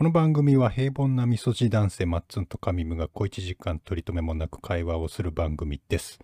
[0.00, 6.18] この番組は平凡なみそじ男性マッツンとカミムが小一時間取り留めもなく会話をする番組です。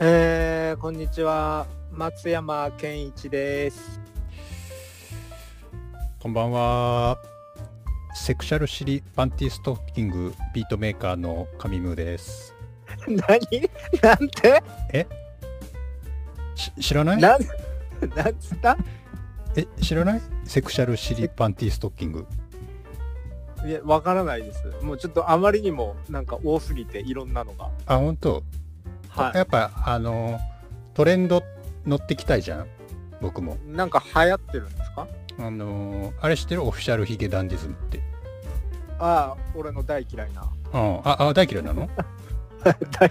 [0.00, 3.98] えー、こんにちは松山健一です。
[6.20, 7.18] こんばんは。
[8.14, 12.54] セクシャル尻パンティストッキングビートメーカーのカミムです。
[13.08, 13.16] 何？
[14.02, 14.62] なんて？
[16.54, 17.16] し知らない？
[17.20, 17.40] なん？
[18.14, 18.76] なんつった？
[19.56, 20.20] え、知らない？
[20.44, 22.26] セクシャル尻パンティストッキング。
[23.64, 24.62] いやわからないです。
[24.82, 27.70] もうちょっとあまりにもなんか多すぎていろんなのが。
[27.86, 28.42] あ、本当。
[29.08, 30.38] はやっぱあの
[30.92, 31.42] トレンド
[31.86, 32.66] 乗ってきたいじゃん。
[33.20, 33.56] 僕も。
[33.66, 35.06] いなんか流行ってるんですか？
[35.38, 36.62] あのあれ知ってる？
[36.64, 38.00] オフィシャルヒゲダンディズムって。
[38.98, 40.42] ああ俺の大嫌いな。
[40.72, 40.96] うん。
[41.04, 41.88] ああ大嫌いなの？
[42.98, 43.10] 大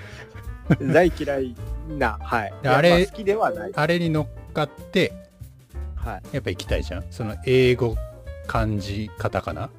[0.82, 1.56] 大嫌い
[1.88, 2.18] な。
[2.22, 2.54] はい。
[2.66, 3.72] あれまあ好きではない。
[3.76, 5.14] あれに乗っかって
[5.96, 6.22] はい。
[6.34, 7.04] やっぱ行きたいじゃん。
[7.12, 7.96] その英語
[8.48, 9.70] 漢字カタカナ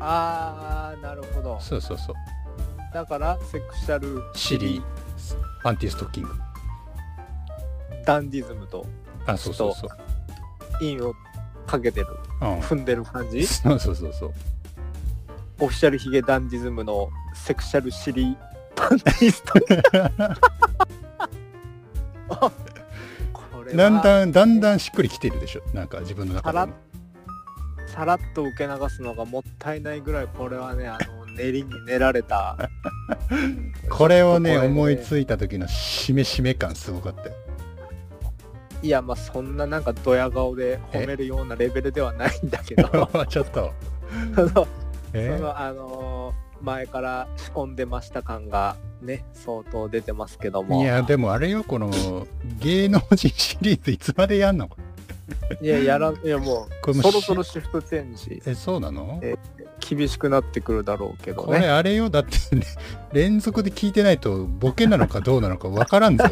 [0.00, 1.58] ああなるほど。
[1.60, 2.16] そうそうそう。
[2.94, 4.82] だからセクシャルシリ
[5.62, 6.30] パンティストッキング
[8.08, 8.86] ダンディズムと
[9.26, 9.90] あそうそうそう。
[10.82, 11.12] インを
[11.66, 12.06] かけてる
[12.40, 12.58] うん。
[12.60, 13.46] 踏んでる感じ？
[13.46, 14.32] そうそうそうそう。
[15.60, 18.34] オフィシャルヒゲダンディズムのセクシャルシリ
[18.74, 19.52] パンティスト。
[23.76, 25.62] だんだんだんだんしっくりきてるでしょ？
[25.74, 26.72] なんか自分の中でも。
[27.88, 32.56] さらっと受け流すのがもったいないぐらいこれはねあの練りに練られた。
[33.90, 34.56] これをね。
[34.56, 37.34] 思いついた時のしめしめ感すごかったよ
[38.82, 42.88] いやまあそんななんかドヤ顔で褒めるようなレベルではないんだけど。
[43.28, 43.72] ちょっと。
[44.34, 44.68] その
[45.12, 45.36] え？
[45.36, 50.82] そのあのー前から仕込んでました感がね相当出てますけども。
[50.82, 51.88] いやでもあれよこの
[52.58, 54.68] 芸能人シリーズいつまでやんの？
[55.62, 58.42] いややらいやもうこれもそろそろシフトチェンジ。
[58.44, 59.20] えそうなの？
[59.22, 59.36] え
[59.78, 62.10] 厳しくなってくるだろうけどこれねあれよ？
[62.10, 62.66] だって、ね、
[63.12, 66.24] 連続で聞いてないとボケなのかどうなのかわからんぞ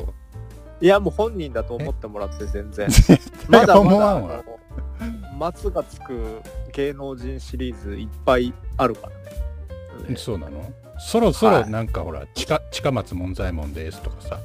[0.81, 2.89] いやもう本人だと思ってもらって全然。
[3.49, 4.45] まだまだ
[5.39, 6.41] 松がつく
[6.73, 10.17] 芸能人シリーズいっぱいあるからね。
[10.17, 10.73] そうなの？
[10.99, 11.71] そろそろはい。
[11.71, 14.41] なんかほら近近松門左衛門ですとかさ。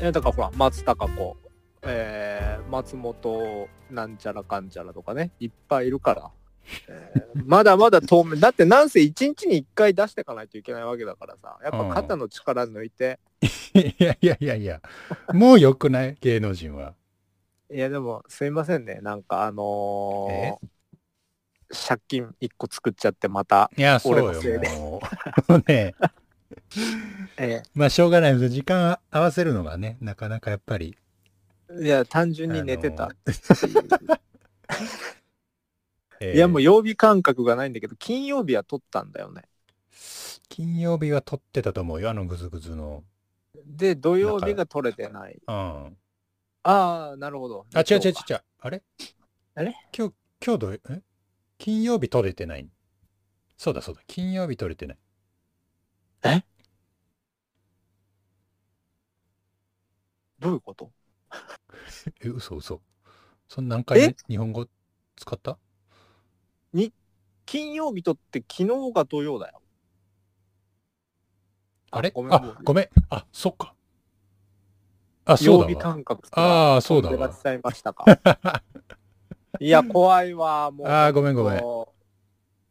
[0.00, 1.36] えだからほら松たか子
[1.82, 6.30] えー、松本なんちゃらかんちゃらとかねいっぱいいるから、
[6.88, 14.80] えーまだまだ当面だってなんせ1日に1回出していかないといけないわけだからさやっぱ肩の力抜いて、いやいやいやいや。
[15.32, 16.16] もうよくない？
[16.20, 16.94] 芸能人は。
[17.72, 19.00] いやでもすいませんね。
[19.02, 20.66] なんかあのー
[21.68, 24.32] 借金1個作っちゃってまた、いやそうよ
[24.70, 25.00] も
[25.48, 25.52] う。
[25.52, 25.94] も うね
[27.38, 27.62] え。
[27.74, 30.96] まあしょうがないです時間合わせるのがねなかなかやっぱり。
[31.68, 33.10] ーいや単純に寝てた、
[36.20, 39.42] えーいやもう曜日感覚がないんだけど金曜日は撮ったんだよね。
[40.48, 43.02] 金曜日は撮ってたと思うよあのグズグズの
[43.66, 45.38] で土曜日が撮れてない。
[45.46, 45.54] うん。
[46.62, 47.66] ああなるほど。
[47.74, 48.42] あ違う違う違う。
[48.60, 48.82] あれ？
[49.54, 49.74] あれ？
[49.96, 50.80] 今日今日どう？
[50.90, 51.02] え？
[51.58, 52.68] 金曜日撮れてない。
[53.56, 54.02] そうだそうだ。
[54.06, 54.98] 金曜日撮れてない。
[60.38, 60.92] どういうこと？
[62.20, 62.82] え嘘嘘。
[63.48, 64.68] そん何回日本語
[65.16, 65.58] 使った？
[67.46, 69.62] 金曜日撮って昨日が土曜だよ
[71.90, 72.10] あれ？
[72.10, 72.88] ごめんあごめん。
[73.10, 73.74] あそっか。
[75.24, 77.16] あそう曜日感覚あーそうだわ。
[77.16, 78.04] 飛んでらっしゃいましたか。
[79.58, 80.86] いや怖いわもう。
[80.86, 81.60] あーごめんごめん。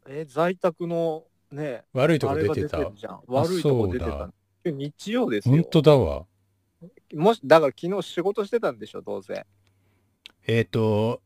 [0.08, 2.78] え在宅のね悪いとあれがこ出てた。
[2.78, 3.20] 出てるじゃん。
[3.26, 4.10] 悪いとこ出てた。
[4.10, 4.30] そうだ。
[4.64, 6.26] 今日日曜です本よ当だわ。
[7.14, 9.46] もしだから昨日仕事してたんでしょどうせ。
[10.46, 11.20] えっ、ー、と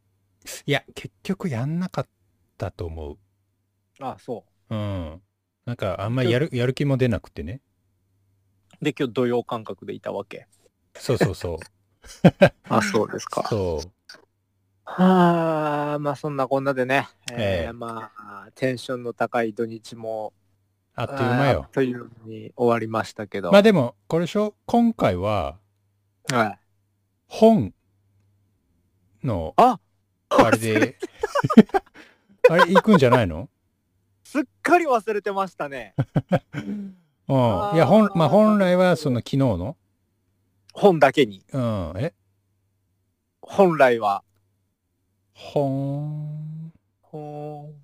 [0.67, 2.09] いや結局やんなかっ
[2.59, 3.19] たと思う。
[4.01, 4.75] あそう。
[4.75, 5.23] ん。
[5.65, 7.61] なんかあんまりやるやる気も出なくてね。
[7.63, 7.70] う
[8.83, 10.47] で今日土曜感覚でいたわけ。
[10.95, 11.59] そうそうそう。
[12.69, 13.47] あそうですか。
[13.49, 13.91] そう。
[14.85, 17.73] はあまあそんなこんなでね、えーええ。
[17.73, 20.33] まあテンションの高い土日も
[20.97, 21.59] あっという間よ。
[21.61, 24.55] あーあっという間に終わりましたけど、まあでもこれでしょ？
[24.67, 25.59] 今回は
[26.33, 26.59] はい、
[27.29, 27.75] 本
[29.23, 29.79] のあ
[30.31, 30.99] あれで
[32.49, 33.49] あれ行くんじゃないの？
[34.25, 35.95] すっかり忘れてましたね
[37.31, 39.77] うんいや本まあ本来はその昨日の？
[40.73, 42.13] 本だけにうんえ？
[43.41, 44.23] 本来は。
[45.35, 46.73] ほーん。
[47.03, 47.75] ほーん。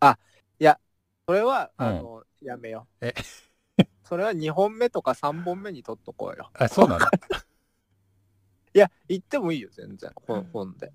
[0.00, 0.18] あ、
[0.58, 0.78] いや、
[1.26, 3.06] それは、うんあの、やめよう。
[3.06, 3.14] え？
[4.04, 6.50] それは2本目とか3本目に取っとこうよ。
[6.54, 7.06] あ、そうなの？
[8.74, 10.10] いや、言ってもいいよ、全然。
[10.26, 10.92] 本本で。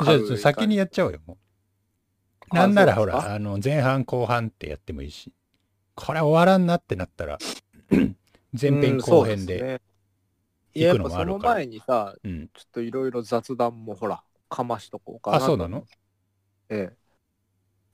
[0.00, 1.38] じゃあ先にやっちゃおうよ、も
[2.52, 2.54] う。
[2.54, 5.32] なんならほら、あの、前半後半ってやってもいいし。
[5.94, 7.38] これ終わらんなってなったら、
[8.60, 9.80] 前編後編で。
[10.74, 12.48] 行くのぱそのもあるから前にさ、うん。
[12.48, 15.46] ちょっといろいろ雑談もほら、かましとこうかなあ、と。
[15.46, 15.84] そうなの？
[16.68, 16.96] ええ。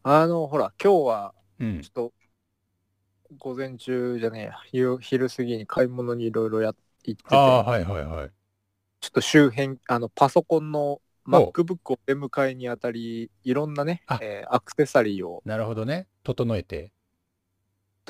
[0.03, 1.93] あの、ほら、今日は、うんちょっ。
[1.93, 2.13] と、
[3.37, 6.75] 午前中じゃねえや、夕昼過ぎに買い物にいろいろや
[7.05, 8.31] 行ってて、ああ、はいはいはい。
[9.01, 16.09] ちょっと周辺、あの、パソコンのお MacBook を出迎えにあたり、いろんなねあ、えーアクセサリーをなるほどね。
[16.25, 16.93] 整えて。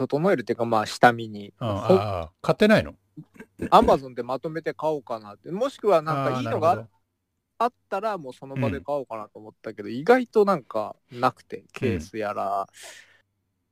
[0.00, 1.87] 整えるっていうか、まあ、下見に、うん、あ
[2.25, 2.94] あ、買ってないの？
[3.70, 6.87] アマゾンでまとめて買おうかなって、もしくはなんかいいのが
[7.58, 12.67] あったら、もうその場で買おうかなと思ったけど、意外となんかなくて、ケースやら、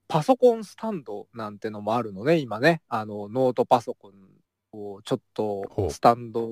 [0.08, 2.82] パソコンスタンドなんてのもあるのね、今ね。
[2.88, 4.12] あの、ノートパソコン
[4.72, 6.44] をちょっとスタンド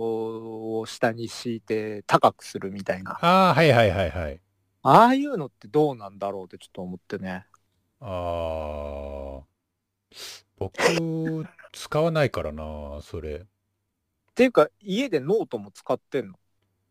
[0.79, 3.13] を下に敷いて高くするみたいな。
[3.21, 4.41] ああ、はいはいはいはい。
[4.83, 7.47] ああいうのってどうなんだろうってちょっと思ってね。
[8.01, 9.56] ああ。
[10.59, 10.77] 僕、
[11.73, 13.35] 使わないからな、それ。
[13.35, 13.45] っ
[14.35, 16.35] ていうか、家でノートも使ってんの？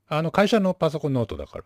[0.08, 1.64] あの、会社のパソコンノートだから。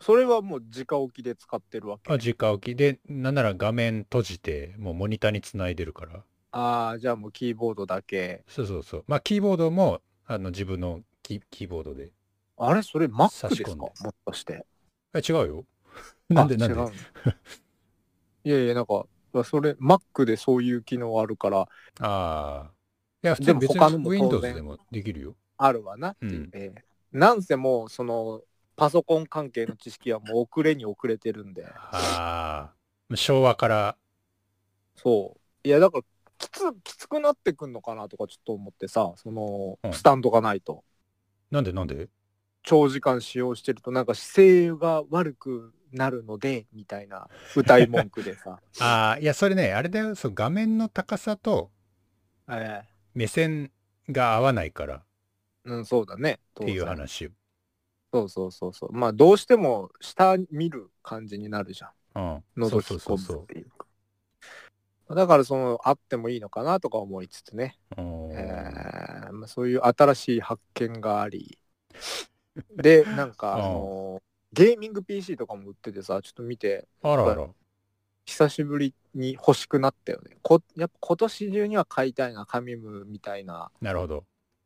[0.00, 2.12] それはもう直置きで使ってるわけ。
[2.12, 6.24] あ、直置きで、なんなら画面閉じて、もうモニターにつないでるから。
[6.52, 8.44] ああ、じゃあもうキーボードだけ。
[8.48, 9.04] そうそうそう。
[9.06, 12.12] まあ、キーボードも、あの、自分のキキーボードで。
[12.56, 12.82] あれ？
[12.82, 13.76] それ Mac でですか？
[13.76, 14.66] もしかして。
[15.14, 15.64] え、違うよ。
[16.28, 16.92] なんでなんで？
[18.44, 19.04] いやいや、なんか、
[19.44, 21.68] それ Mac でそういう機能あるから、あ
[22.00, 22.70] あ。
[23.22, 25.36] いや、普通に別に他のも当然 Windows でもできるよ。
[25.56, 26.40] あるわなっていう。
[26.40, 28.42] うんええなんせもう、その、
[28.76, 31.66] パソコン関係の知識はもう遅れに遅れてるんで。
[31.66, 32.70] あ
[33.10, 33.16] あ。
[33.16, 33.96] 昭和から、
[34.94, 35.66] そう。
[35.66, 36.04] いや、だから、
[36.36, 40.84] きつ、きつくなってくんのかなとかちょっと思ってさ、そのうん、スタンドがないと。
[41.50, 42.10] なんでなんで？
[42.62, 48.60] 長時間使用してると、なんか姿勢が悪くなるので、みたいな歌い文句でさ。
[48.80, 51.70] ああ、いや、それね、あれだよ、そう画面の高さと
[52.48, 53.72] ええ目線
[54.08, 55.02] が合わないからっ
[55.64, 56.40] うん、そうだね。
[56.54, 57.30] ていう話よ。
[58.12, 58.92] そうそうそうそう。
[58.92, 61.90] まあ、どうしても下見る感じになるじゃん。
[62.14, 62.20] う
[62.60, 62.68] ん。
[62.68, 63.86] そう覗き込むっていうか。
[65.14, 67.78] だから、その、あってもいいのかなとか思いつつね。
[67.96, 71.58] えーまあ、そういう新しい発見があり。
[72.76, 77.46] で、なんか、あのゲーミング PC とかも売っててさ、ちょっと見て、あらあら。
[78.24, 80.36] 久しぶりに欲しくなったよね。
[80.42, 83.70] こやっぱ今年中には買いたいな、紙ムみたいな。
[83.80, 84.24] なるほど。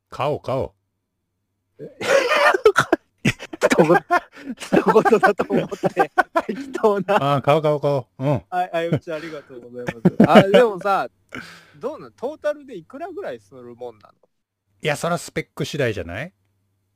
[0.09, 0.73] 買おう買お
[1.79, 1.83] う。
[4.57, 6.11] 一言だと思って、
[6.47, 7.15] 適当な。
[7.15, 8.23] ああ、買おう買おう買おう。
[8.23, 8.43] うん。
[8.49, 10.29] はい、相打ちありがとうございます。
[10.29, 11.09] あ、でもさ、
[11.77, 12.11] どうなの？
[12.11, 14.13] トータルでいくらぐらいするもんなの？
[14.81, 16.33] いや、そらスペック次第じゃない？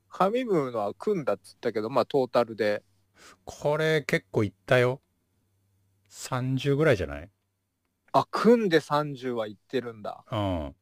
[0.09, 2.83] 紙ムのは組んだっつったけど、まあトータルで。
[3.45, 5.01] これ結構いったよ。
[6.09, 7.29] 30ぐらいじゃない？
[8.13, 10.23] あ、組んで30はいってるんだ。
[10.31, 10.75] うん。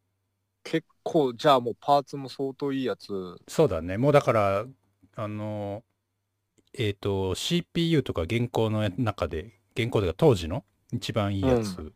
[0.63, 3.37] 結構、じゃあもうパーツも相当いいやつ。
[3.47, 3.97] そうだね。
[3.97, 4.65] もうだから、
[5.15, 5.83] あの、
[6.73, 10.65] えっ、と、CPU とか現行の中で、現行でか当時の？
[10.91, 11.81] 一番いいやつ。
[11.81, 11.93] う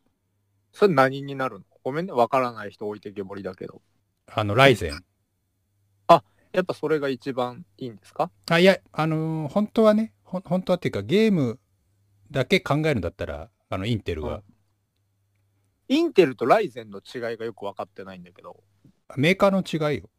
[0.71, 1.65] それ何になるの？
[1.83, 3.81] ごめんね、わからない人置いてけぼりだけど。
[4.27, 5.03] あの、ライゼン。
[6.51, 8.31] やっぱそれが一番いいんですか？
[8.49, 11.59] あ、いや、あのー本当はね、本当はっていうか、ゲーム
[12.31, 14.43] だけ考えるんだったら、あの、インテルが、うん
[15.91, 18.63] インテルとライゼンの違いがよく分かってないんだけど、
[19.17, 20.09] メーカーの違いよ。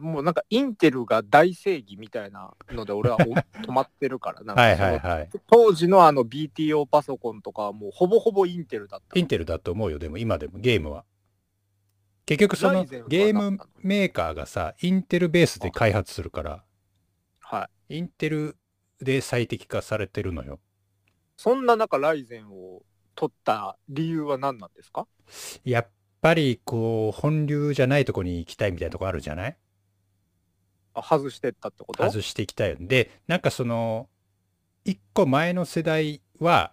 [0.00, 3.18] もうなんかインテルが大正義みたいなので俺はお
[3.66, 5.30] 止まってるから、なんはいはいはい。
[5.50, 9.18] 当時のあの BTO パソコンとかはもうほぼほぼインテルだった。
[9.18, 11.04] インテルだと思うよ、でも今でもゲームは。
[12.26, 16.64] 結局そのゲームメーカーがさ、インテルベースで開発するから、
[17.40, 17.98] はい。
[17.98, 18.56] インテル
[19.00, 20.58] で最適化されてるのよ。
[21.36, 22.82] そんな中ライゼンを
[23.14, 25.06] 取った理由は何なんですか？
[25.64, 25.88] やっ
[26.22, 29.56] ぱりこう、本流じゃないとこに行きたいみたいなとこあるじゃない？
[30.94, 32.02] あ外してったってこと？
[32.04, 32.76] 外していきたいよ。
[32.80, 34.08] で、なんかその、
[34.86, 36.72] 一個前の世代は、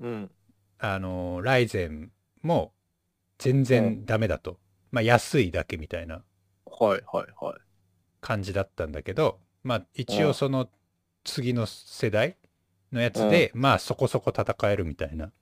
[0.00, 0.30] うん。
[0.78, 2.10] あの、ライゼン
[2.42, 2.72] も
[3.38, 4.58] 全う然ダメだと。
[4.94, 6.22] まあ安いだけみたいな
[6.66, 7.60] はいはいはい。
[8.20, 10.68] 感じだったんだけど、まあ一うん応その
[11.24, 12.36] 次の世代
[12.92, 15.32] のやつで、まあそこそこ戦えるみたいな。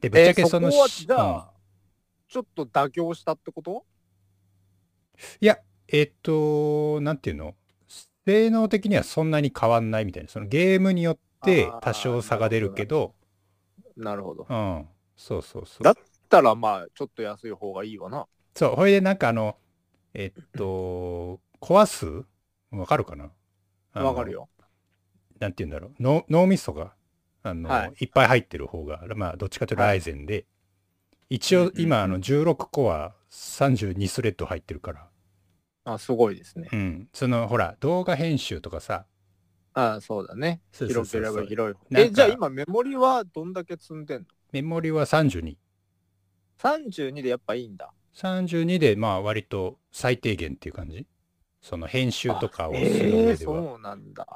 [0.00, 1.52] で、ぶっちゃけその、えーそこはじゃうんあ、
[2.28, 3.86] ちょっと妥協したってこと？
[5.40, 7.54] いや、えっと、なんていうの？
[8.26, 10.28] 性能的にはそんなに変わんないみたいな。
[10.28, 13.14] そのゲームによって多少差が出るけど、
[13.96, 14.46] なるほど。
[14.48, 14.88] うん。
[15.16, 15.84] そうそうそう。
[15.84, 15.94] だっ
[16.34, 18.26] たらまあ、ちょっと安い方がいいわな。
[18.54, 19.56] そう、ほいでなんかあの、
[20.14, 22.24] えっと、 壊す？
[22.70, 23.30] わかるかな？
[23.94, 24.32] わかる。
[24.32, 24.48] よ。
[25.38, 25.94] なんて言うんだろう。
[26.00, 26.94] 脳脳みそが、
[27.42, 30.46] あの、はいい、っぱい入ってる方が、まあ、どっちかというとライゼンで、
[31.30, 35.08] 一応うんうんうん今、あの、16コア32スレッド入ってるから、
[35.84, 36.68] あ、すごいですね。
[36.72, 37.08] うん。
[37.12, 39.06] その、ほら、動画編集とかさ、
[39.74, 40.62] あそうだね。
[40.72, 44.26] 広ければ広いえ、じゃあ今メモリはどんだけ積んでんの？
[44.52, 45.56] メモリは32。
[46.58, 47.92] ?32 でやっぱいいんだ。
[48.14, 51.06] 32で、まあ、割と最低限っていう感じ？
[51.60, 53.54] その編集とかをするえ上ー、では。
[53.62, 54.26] そうなんだ。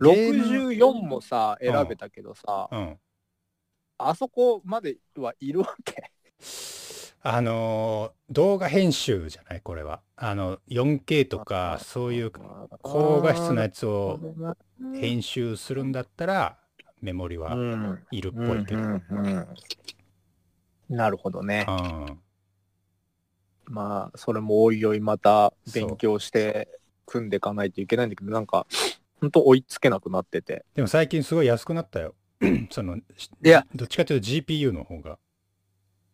[0.00, 2.98] ゲーム？64もさ、うん選べたけどさ、うん。
[3.98, 6.10] あそこまではいるわけ？
[7.24, 9.60] あのー動画編集じゃない？
[9.60, 10.00] これは。
[10.16, 12.32] あの、4K とか、そういう
[12.82, 14.18] 高画質なやつを
[15.00, 16.58] 編集するんだったら、
[17.00, 18.80] メモリはうんいるっぽいけど。
[20.96, 21.66] なるほどね。
[21.68, 22.18] うん
[23.66, 26.68] まあ、それもおいおいまた勉強して
[27.06, 28.66] 組んでいかないといけないんだけど、なんか、
[29.20, 30.64] ほんと追いつけなくなってて。
[30.74, 32.14] でも最近すごい安くなったよ。
[32.70, 33.02] その、い
[33.42, 35.18] やどっちかというと GPU の方が。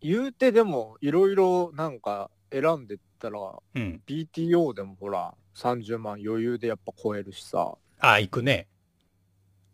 [0.00, 3.40] 言うてでも、いろいろなんか選んでったら、
[3.74, 4.02] うん。
[4.06, 8.68] BTO でもほら、30万余裕でやっぱ超えるしさ、あ、行くね。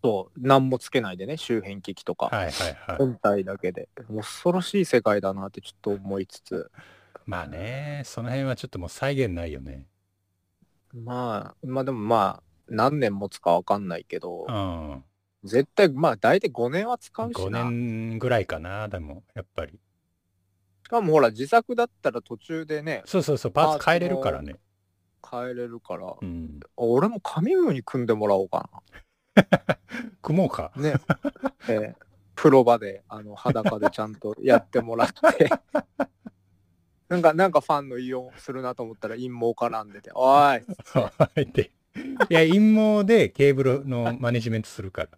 [0.05, 2.27] そう、何もつけないでね、周辺機器とか。
[2.27, 2.97] はいはいはい。
[2.99, 3.89] 本体だけで。
[4.15, 6.71] 恐ろしい世界だなってちょっと思いつつ。
[7.25, 9.87] まあね、その辺はちょっともう再現ないよね。
[10.93, 15.05] まあ、まあでもまあ、何年持つかわかんないけどう、ん。
[15.43, 17.65] 絶対、まあ大体5年は使うし5な。
[17.65, 19.73] 年ぐらいかな、でも、やっぱり。
[20.85, 24.57] しかもほら、自作だったら途中でね、そうそうそう、パーツ変えれるからね。
[25.31, 26.61] 変えれるから、うん。
[26.77, 28.69] 俺も紙ムに組んでもらおうか
[30.23, 30.73] 組もうか。
[30.77, 30.83] な。
[30.83, 30.95] ね。
[31.69, 35.49] えー風呂場で、あの、裸でちゃんとやってもらって。
[37.09, 40.61] なんか、なんかファンの言いようするなと思ったら陰謀絡んでて、おいは
[41.41, 41.71] いで
[42.29, 45.11] いや、陰謀でケーブルのマネジメントするから。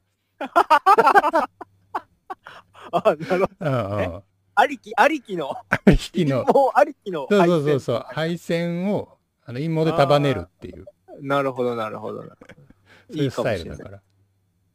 [2.92, 4.24] あ、なるほど。
[4.54, 5.54] ありき、ありきの、
[5.86, 6.44] 引きの。
[6.44, 7.46] もうありきのそう。
[7.46, 8.04] そうそうそう。
[8.08, 10.86] 配線をあの陰謀で束ねるっていう、
[11.20, 12.24] なるほど、なるほど。
[13.10, 14.02] いうスタイルだから。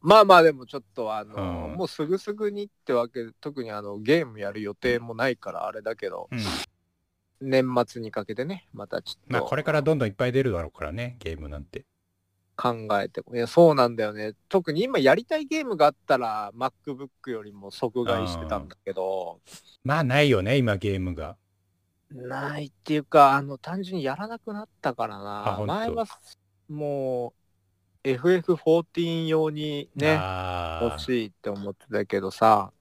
[0.01, 1.77] まあまあでもちょっとあの、うん。
[1.77, 6.39] もうすぐすぐにってわけ特にあのゲームやる予定もないからあれだけどうん。
[7.41, 11.81] 年末にかけてねまたちょまあ、っこれからどんどんいっぱい出るだろうからね、ゲームなんて。
[11.81, 11.85] と
[12.61, 14.33] 考えていやそうなんだよね。
[14.47, 19.39] 特に今やりたいゲームがあったら MacBook よりも即買いしてたんだけど。
[19.83, 21.37] まあ、ないよね、今ゲームが。
[22.11, 26.05] ないっていうかあの単純にやらなくなったからあな前は
[26.67, 27.40] もう
[28.03, 30.19] FF14 用にね
[30.81, 32.71] 欲しいって思ってたけどさ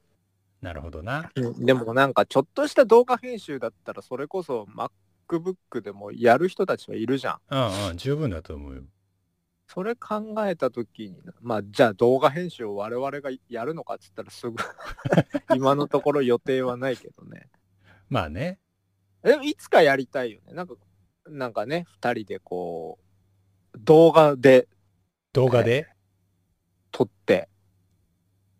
[0.62, 1.30] なるほどな。
[1.58, 4.66] でもなんかちょっとした動画編集だったらそれこそ
[5.28, 7.38] MacBook でもやる人たちはいるじゃん。
[7.50, 8.82] うんうん、十分だと思うよ。
[9.68, 14.56] それ考えた時にまあじゃあ動画編集を我々がやるのかっつったらすぐ
[15.54, 17.48] 今のところ予定はないけどね。
[18.10, 18.58] まあね。
[19.22, 20.52] でもいつかやりたいよね。
[20.52, 20.74] なんか
[21.26, 22.98] なんかね2人でこ
[23.74, 24.68] う動画で
[25.32, 25.88] 動画で、
[26.90, 27.48] 撮って。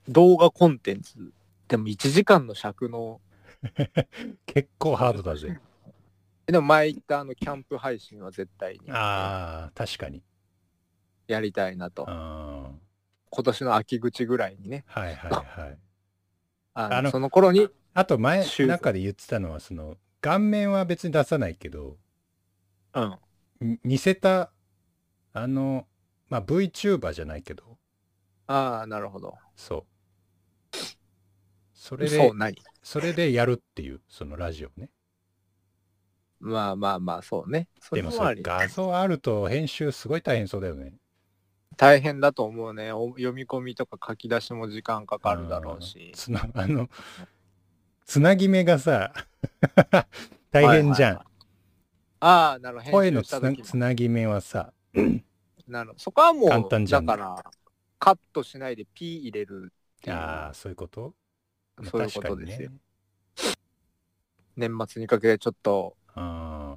[0.09, 1.33] 動画コンテンツ。
[1.69, 3.21] でも1時間の尺の。
[4.47, 5.61] 結構ハードだぜ。
[6.47, 8.91] でも前言ったあのキャンプ配信は絶対に。
[8.91, 10.23] ああ、確かに。
[11.27, 12.05] やりたいなと。
[12.07, 14.85] 今年の秋口ぐらいにね。
[14.89, 15.79] いはいはい。
[16.75, 21.99] あのその頃にあと前、中で言ってたのは、その、顔面は別に出さないけど、
[22.95, 23.19] うん。
[23.61, 24.53] に似せた、
[25.33, 25.87] あの、
[26.31, 27.77] まあ VTuber じゃないけど、
[28.47, 29.35] ああなるほど。
[29.57, 29.87] そ
[30.75, 30.77] う。
[31.75, 34.91] それでそう、何それでやるっていう、そのラジオね。
[36.39, 37.69] まあまあまあそうね。
[37.81, 40.95] そでもそ画像あると編集すごい大変そうだよね。
[41.77, 42.93] 大変だと思うね。
[42.93, 46.13] お読み込みとか書き出しも時間かかるだろうし。
[46.15, 46.89] つな、あの、
[48.05, 49.13] つなぎ目がさ、
[50.51, 51.17] 大変じゃん。
[51.17, 51.27] はいはいはい。
[52.21, 52.91] ああなるほど。
[52.93, 54.73] 声のつなぎ目はさ、
[55.71, 57.45] なるそこはも簡単うじゃんだから
[57.99, 61.15] カットしないで P 入れるっていうああ、そういうこと？
[61.85, 62.79] そういうことですよ、ま
[64.57, 65.97] 年末にかけてちょっと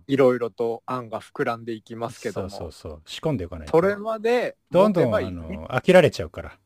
[0.07, 3.01] いろいろと案が膨らんでいきますけどもそうそうそう。
[3.05, 3.71] 仕込んでおかないと。
[3.71, 6.57] それまでどんどん、あの、飽きられちゃうから。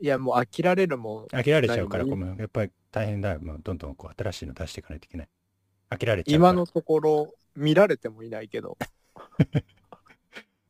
[0.00, 3.40] いやもう飽きられるもん飽きられちゃうから、やっぱり大変だよ。
[3.40, 5.28] もうどんどんこう新しいの出していかないといけない。
[5.90, 6.50] 飽きられちゃうから。
[6.50, 8.76] 今のところ見られてもいないけど。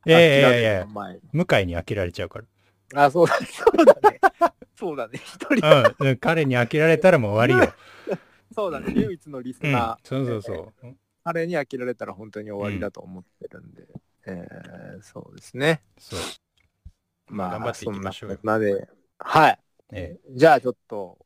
[0.05, 0.87] いやいやいや
[1.31, 3.05] 向井に飽きられちゃうから。
[3.05, 3.47] あ、そうだね。
[3.47, 4.19] そうだね。
[4.75, 5.19] そうだね。
[5.23, 7.73] 一人、うんうん、彼に飽きられたらもう終わりよ。
[8.53, 8.93] そうだね。
[8.95, 10.95] 唯一のリスうんナー。、そうそうそう。
[11.23, 13.87] あれに飽きられたら本当に終わりだと思ってるんで。
[14.25, 15.81] えーそうですね。
[15.97, 16.19] そう。
[17.27, 18.87] まあ、頑張っていきましょうで。
[19.19, 19.59] はい。
[19.91, 21.17] ええ、じゃあちょっと、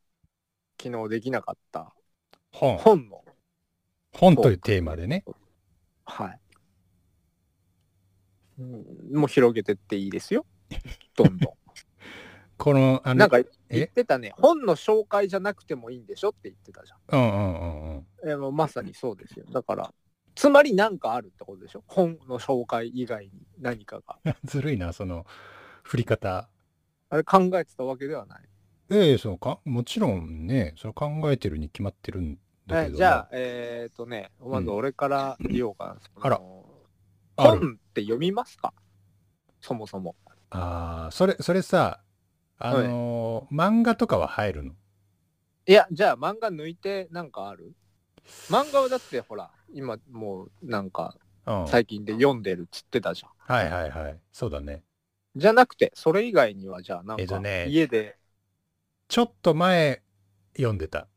[0.82, 1.94] 昨日できなかった
[2.52, 2.78] 本。
[2.78, 3.24] 本の、
[4.14, 5.24] 本というテーマでね。
[6.06, 6.40] はい。
[8.60, 10.46] うんもう広げてっていいですよ。
[11.16, 11.56] どんど
[12.58, 13.18] この、あん。
[13.18, 13.38] の、なんか
[13.70, 14.34] 言えってたね。
[14.38, 17.00] 本の紹介じゃなくてもいいんでしょって言ってたじゃん。
[17.10, 18.08] うんうんうんうん。
[18.26, 19.46] えーもうまさにそうですよ。
[19.52, 19.94] だから、
[20.36, 21.84] つまり何かあるってことでしょ？
[21.88, 24.18] 本の紹介以外に何かが。
[24.44, 25.26] ずるいな、その、
[25.84, 26.50] 振り方。
[27.10, 28.44] あれ考えてたわけではない。
[28.90, 35.98] ええそうか、もちろんね、それ考えてるに決まってるんだけどじゃあ、えっ、とね、まず俺から言おうかな。
[36.02, 36.42] そのあら
[37.38, 38.74] 本って読みますか？
[39.62, 40.16] そもそも。
[40.50, 42.02] ああ、それ、それさ、
[42.60, 44.74] あのー漫画とかは入るの？
[45.66, 47.74] いや、じゃあ漫画抜いてなんかある？
[48.50, 51.16] 漫画はだってほら、今もうなんか
[51.68, 53.32] 最近で読んでるっつってたじゃん。
[53.40, 54.20] はいはい。
[54.32, 54.84] そうだね。
[55.36, 58.18] じゃなくて、それ以外にはじゃあなんかえっとね家で
[59.08, 60.02] ちょっと前、
[60.56, 61.08] 読んでた。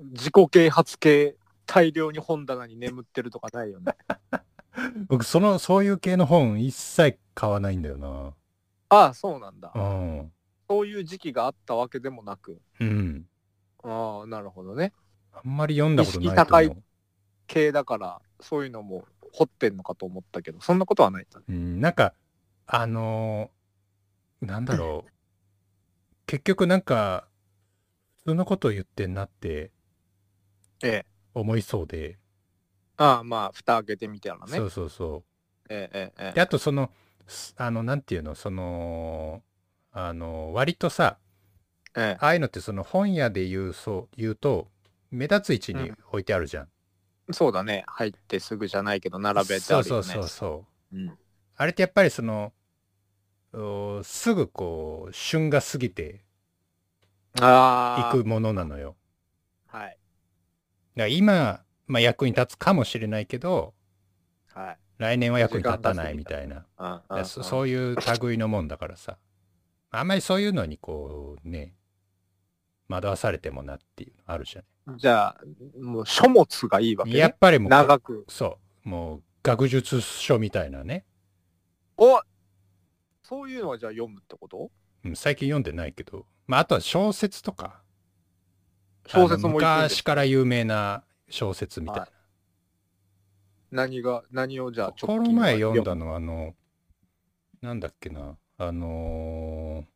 [0.00, 3.94] 自己啓発系大量に本棚に眠ってるとかないよね？
[5.08, 8.34] 僕、その、そういう系の本一切買わないんだよな。
[8.88, 9.72] ああ、そうなんだ。
[9.74, 10.32] うん。
[10.68, 12.60] そういう時期があったわけでもなく。
[12.80, 13.26] うん。
[13.82, 14.92] ああ、なるほどね。
[15.32, 16.82] あんまり読んだことないと意識高い思う。
[17.46, 21.46] 系だから、そういうのも掘ってんのかと思ったけど、そんなことはないんだね。
[21.48, 22.14] うん、なんか、
[22.66, 25.10] あのーなんだろう。
[26.26, 27.28] 結局なんか、
[28.18, 29.72] 普通のことを言ってんなって
[30.82, 31.20] ええ。
[31.34, 32.19] 思いそうで。
[33.00, 34.52] ああ、まあ、蓋開けてみたらね。
[34.58, 35.24] そうそうそ
[35.70, 36.34] ええ、ええ、えう。
[36.34, 36.90] で、あとその、
[37.26, 39.42] すあの、なんていうの、その、
[39.90, 41.16] あの、割とさ、
[41.96, 42.00] え。
[42.00, 44.68] ええああいうのってその本屋で言う、そう、言うと、
[45.10, 46.68] 目立つ位置に置いてあるじゃん。
[47.32, 47.84] そうだね。
[47.86, 50.02] 入ってすぐじゃないけど、並べてあるよね。
[50.02, 50.96] そうそうそうそう。
[50.96, 51.18] うん。
[51.56, 52.52] あれってやっぱりその、
[53.54, 56.22] おすぐこう、旬が過ぎて
[57.40, 58.18] ああ。
[58.18, 58.94] いくものなのよ。
[59.68, 59.88] はい。
[59.88, 59.98] だか
[60.96, 63.74] ら今、まあ、役に立つかもしれないけど、
[64.54, 64.78] はい。
[64.98, 66.56] 来年は役に立たないみたいな。
[66.56, 69.18] うんだうんからそそういう類のもんだからさ。
[69.90, 71.74] あんまりそういうのにこうね、
[72.88, 74.62] 惑わされてもなっていうのあるじゃ
[74.96, 75.40] じゃあ、
[75.82, 77.08] もう書物がいいわん。
[77.08, 77.18] け、ね。
[77.18, 78.24] やっぱりもう、長く。
[78.28, 81.04] そう、もう学術書みたいなね。
[81.96, 82.20] お
[83.24, 84.70] そういうのはじゃあ読むってこと？
[85.04, 87.82] うん最近読んでないけど、まあ、あとは小説とか。
[89.06, 92.00] 小説も昔から有名な小説みたいな。
[92.02, 92.10] はい
[93.72, 96.56] 何が、何をじゃあこの前読んだののは、あの、
[97.60, 99.86] なんだっけな、あのー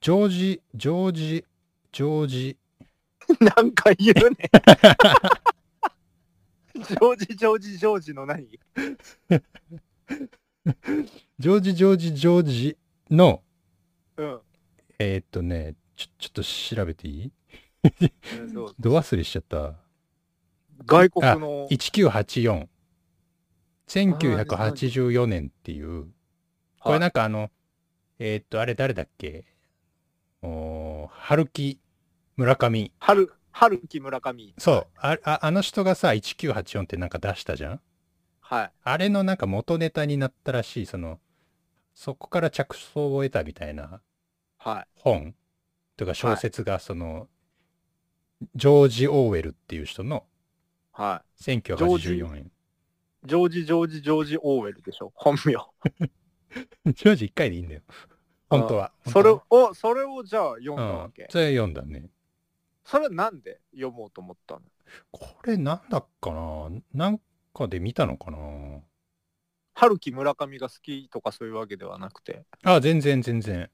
[0.00, 1.44] ジョージ、ジョージ、
[1.92, 2.56] ジョージ、
[3.56, 4.36] なんか言うね。
[6.76, 8.48] ジョージ、ジョージ、ジョージの何？
[11.38, 12.78] ジョージ、ジョージ、ジョージ
[13.10, 13.42] の、
[14.16, 14.40] うん。
[14.98, 17.30] えーっとね、ちょ、ちょっと調べていい？
[18.54, 18.68] どう？
[18.70, 19.74] ぞ ど忘れしちゃった？
[20.84, 21.68] 外国の。
[21.68, 22.68] 1984。
[23.88, 26.08] 1984年っていう、
[26.80, 27.50] これなんかあの、
[28.18, 29.44] えーっと、あれ誰だっけ？
[30.42, 31.80] おー春木
[32.36, 32.92] 村上。
[32.98, 34.54] 春、春木村上。
[34.58, 34.86] そう。
[34.96, 37.80] あああの人がさ、1984ってなんか出したじゃん？
[38.40, 38.72] はい。
[38.82, 41.20] あれのなんか元ネタになったらしい、その、
[41.94, 44.00] そこから着想を得たみたいな
[44.58, 44.86] はい。
[44.96, 45.34] 本？
[45.96, 47.28] とか小説が、その、
[48.54, 50.24] ジョージ・オーウェルっていう人の
[50.96, 52.42] は1984年。
[52.42, 52.50] い。
[53.26, 55.12] ジョージ、ジョージ、ジョージ・オーウェルでしょ？
[55.14, 55.52] 本名。
[56.92, 57.82] ジョージ1回でいいんだよ。
[58.48, 58.92] 本当は。
[59.06, 61.26] それ本を、それをじゃあ読んだわけ。。
[61.28, 62.08] それ読んだね。
[62.84, 64.62] それなんで読もうと思ったの？
[65.10, 66.70] これなんだっかな？
[66.94, 67.20] なん
[67.52, 68.38] かで見たのかな？
[69.74, 72.44] 春木村上が好きとかそういうわけではなくて。
[72.62, 73.70] あ、全然全然。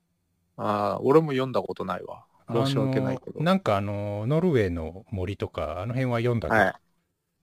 [0.56, 2.24] ああ、俺も読んだことないわ。
[2.50, 3.40] 申し訳ないけど。
[3.40, 6.74] なんかあの、ノルウェーの森とか、あの辺は読んだけど、はい。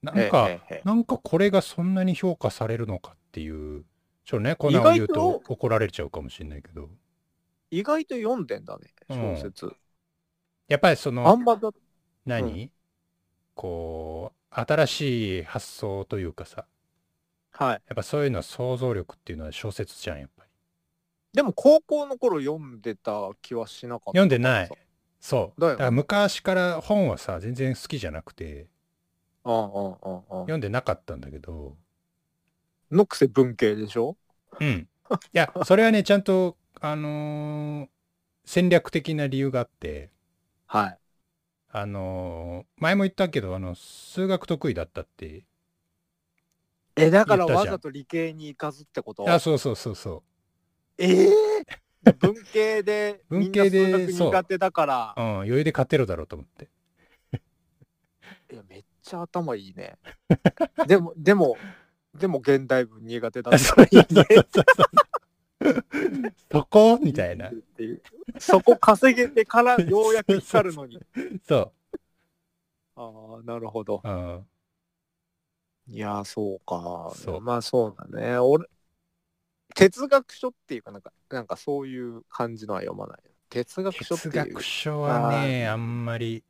[0.02, 0.48] なんか、
[0.84, 3.84] なんかこれがそんなに評価されるのかっていう、
[4.24, 6.88] ちょっとね、こんなの言うとと怒られちゃうかもしれないけど、
[7.70, 9.72] 意外と読んでんだね、うん小説。
[10.68, 11.70] やっぱりそあの、んまだ、
[12.24, 12.70] 何、
[13.54, 16.66] こう、新しい発想というかさ、
[17.52, 17.70] はい。
[17.72, 20.50] やっぱそういうのは想像力っていうのは小説じゃん、やっぱり。
[21.32, 24.10] でも高校の頃読んでた気はしなかった。
[24.10, 24.70] 読んでない。
[25.20, 25.60] そう。
[25.60, 28.68] だだから昔から本はさ、全然好きじゃなくて、うんうんうんうん。
[30.44, 31.78] 読んでなかったんだけど、
[32.92, 34.16] のくせ文系でしょ？
[34.60, 34.68] うん。
[35.32, 37.88] いや、 それはね、ちゃんと、あのー
[38.44, 40.10] 戦略的な理由があって、
[40.66, 41.00] はい。
[41.70, 45.44] あのー前も言ったけど、あの、数学得意だったって。
[46.96, 49.24] え、だからわざと理系に行かずってこと？
[49.34, 50.22] あ、そうそうそうそ
[50.98, 51.64] ええ
[52.18, 55.20] 文系で、 文系で苦手だからう。
[55.20, 56.68] う、ん、余裕で勝てるだろうと思って。
[58.50, 59.98] いや、めっちゃ頭いいね。
[60.86, 61.56] でも、でも、
[62.14, 63.64] でも現代文苦手だあった
[66.48, 67.50] そこみたいな。
[68.38, 71.00] そこ稼げてからようやく光るのに。
[71.46, 71.72] そ
[72.96, 74.00] ああ、なるほど。
[74.04, 74.08] う。
[74.08, 74.46] うん。
[75.88, 77.12] いやー、そうか。
[77.14, 78.38] そうまあそうだね。
[78.38, 78.66] 俺、
[79.74, 83.18] 哲学書っていうかなんか、なんかそういう感じのは読まない。
[83.48, 84.62] 哲学書っていう哲学。
[84.62, 86.44] 書はね、あんまり、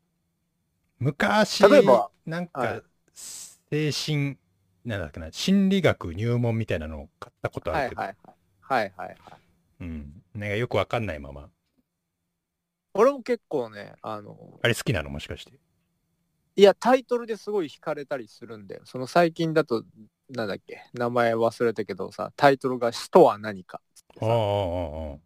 [0.98, 2.82] 昔、例えばなんか、はい
[3.14, 4.36] 精神、
[4.84, 8.92] なんだっけな、心理学入門みたいなのを買ったことあるけど、はいはいはい。
[8.96, 9.40] はいはいはい。
[9.80, 10.22] うん。
[10.34, 11.50] なんかよくわかんないまま。
[12.94, 15.10] 俺も結構ね、あの、あれ好きなの？
[15.10, 15.52] もしかして。
[16.56, 18.82] いや、タイトルですごい惹かれたりするんだよ。
[18.84, 19.84] その最近だと、
[20.28, 24.34] なんだっけ、名前忘れたけどさ、タイトルが死とは何かっつっておうさ。
[24.34, 25.20] お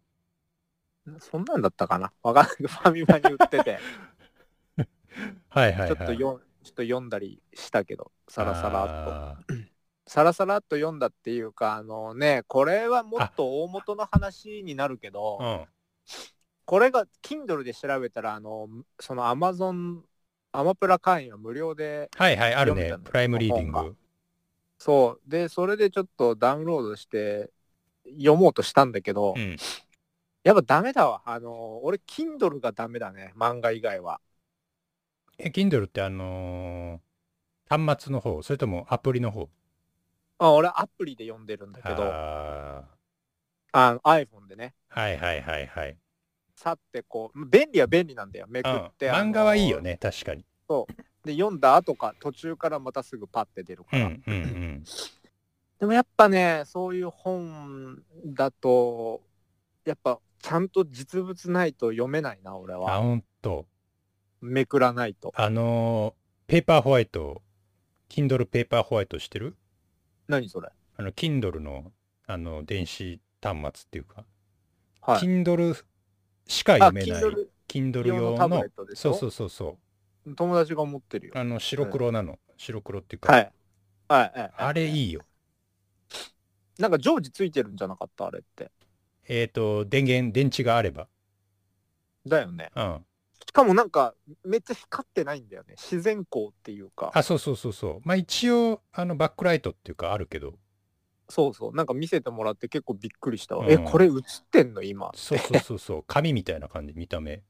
[1.07, 2.11] うおうそんなんだったかな？
[2.21, 3.79] わかんないけど、ファミマに売ってて、
[5.49, 5.89] はいはいはい。
[5.89, 6.13] ちょっと
[6.65, 9.55] ちょっと読んだりしたけど、さらさらっと。
[10.07, 15.65] さらさらっと読んだっていうか、あのね、これはもっと大元の話になるけど、うん。
[16.65, 18.67] これが Kindle で調べたら、あの、
[18.99, 20.01] その Amazon、
[20.51, 23.95] アマプラ会員は無料で、はいはい、あるねプライムリーディン本グ。
[24.79, 25.29] そう。
[25.29, 27.51] で、それでちょっとダウンロードして
[28.05, 29.55] 読もうとしたんだけど、うん。
[30.43, 31.21] やっぱダメだわ。
[31.25, 33.33] あの、俺、Kindle がダメだね。
[33.35, 34.19] 漫画以外は。
[35.37, 37.05] え、Kindle ってあのー
[37.67, 39.49] 端末の方、それともアプリの方？
[40.37, 42.83] あ俺、アプリで読んでるんだけど、あ
[43.71, 44.75] あの iPhone でね。
[44.91, 45.97] ーはいはいはいはい。
[46.55, 48.45] さってこう、便利は便利なんだよ。
[48.47, 49.09] めくうんって。
[49.09, 49.81] あの漫画はいいよ。
[49.81, 50.45] ね、確かに。
[51.23, 54.05] で、読んだ後か、途中からまたすぐパッて出るから。
[54.05, 54.83] うんうんうん。
[55.79, 59.21] でもやっぱね、そういう本だと、
[59.85, 63.01] やっぱちゃんと実物ないと読めないな、俺あ、は。
[63.01, 63.65] ほんと。
[64.41, 65.31] めくらないと。
[65.35, 67.41] あのーペーパーホワイト、
[68.07, 69.55] Kindle ペーパーホワイトしてる？
[70.27, 70.69] 何それ？
[70.95, 71.91] あの、Kindle の、
[72.27, 74.25] あの、電子端末っていうか、
[75.01, 75.21] はい。
[75.21, 75.83] Kindle
[76.47, 77.23] しかあ、読めない、
[77.67, 79.13] Kindle 用用ののタブレッ、トでしょ？
[79.15, 79.77] そうそうそうそ
[80.27, 80.35] う。
[80.35, 81.33] 友達が持ってるよ。
[81.35, 82.37] あの、白黒なの。
[82.57, 83.51] 白黒っていうか、はい。
[84.07, 84.39] はい。
[84.39, 84.51] はい。
[84.55, 85.21] あれいいよ。
[86.77, 88.27] なんか常時ついてるんじゃなかった？
[88.27, 88.69] あれって。
[89.27, 91.07] えっ、と、電源、電池があれば。
[92.27, 92.69] だよね。
[92.75, 93.05] うん。
[93.55, 94.13] しかもなんか
[94.43, 95.75] めっちゃ光ってないんだよね。
[95.77, 97.11] 自然光っていうか。
[97.13, 98.01] あ、そうそうそうそう。
[98.03, 100.55] まあ一応、あの、バックライトっていうかあるけど、
[101.29, 101.73] そうそう。
[101.73, 103.65] なんか見せてもらって結構びっくりしたわ。
[103.65, 104.13] うんえ、これ映っ
[104.51, 104.81] てんの？
[104.81, 105.09] 今。
[105.15, 107.43] そうそうそうそう、紙みたいな感じ、見た目。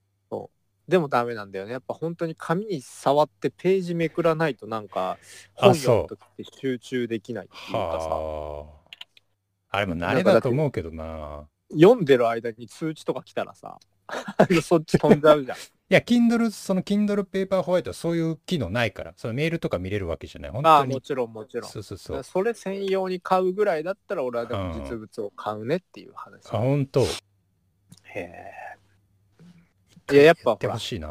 [0.87, 1.71] でもダメなんだよね。
[1.71, 5.17] やっぱ本当に紙に触ってページめくらないとなんか
[5.55, 8.09] 本読むって集中できないっていうかさ。
[8.09, 8.67] は
[9.71, 9.77] あ。
[9.77, 11.47] あれも慣れだと思うけどな。
[11.71, 13.79] 読んでる間に通知とか来たらさ、
[14.61, 15.57] そっち飛んじゃうじゃん。
[15.89, 20.51] いや、Kindle、その Kindle ペーパーホワイトはそういう機能ないから、そのメールとか見れるわけじゃない。
[20.51, 20.93] 本ああ、当に。
[20.95, 21.69] もちろんもちろん。
[21.71, 22.23] そうそうそう。
[22.23, 26.43] それ専用に買うぐらいだったら俺はでもうん実物を買うねっていう話。
[26.49, 27.05] あ、本当。
[28.03, 28.75] へえ。
[30.11, 31.09] いややっぱほほしいな。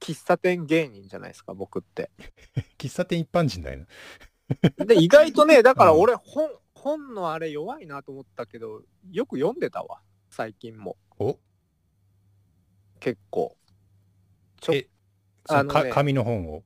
[0.00, 2.10] 喫茶店芸人じゃないですか、僕って。
[2.78, 3.86] 喫茶店一般人だよな。
[4.86, 10.96] で、意外とね、 だからうん俺本、本のあれ弱いなと思ったけど、よく読んでたわ、最近も。
[11.18, 11.38] お？
[13.02, 13.56] 結構。
[14.60, 14.88] ちょえ、
[15.44, 16.62] そのあのねか紙の本を？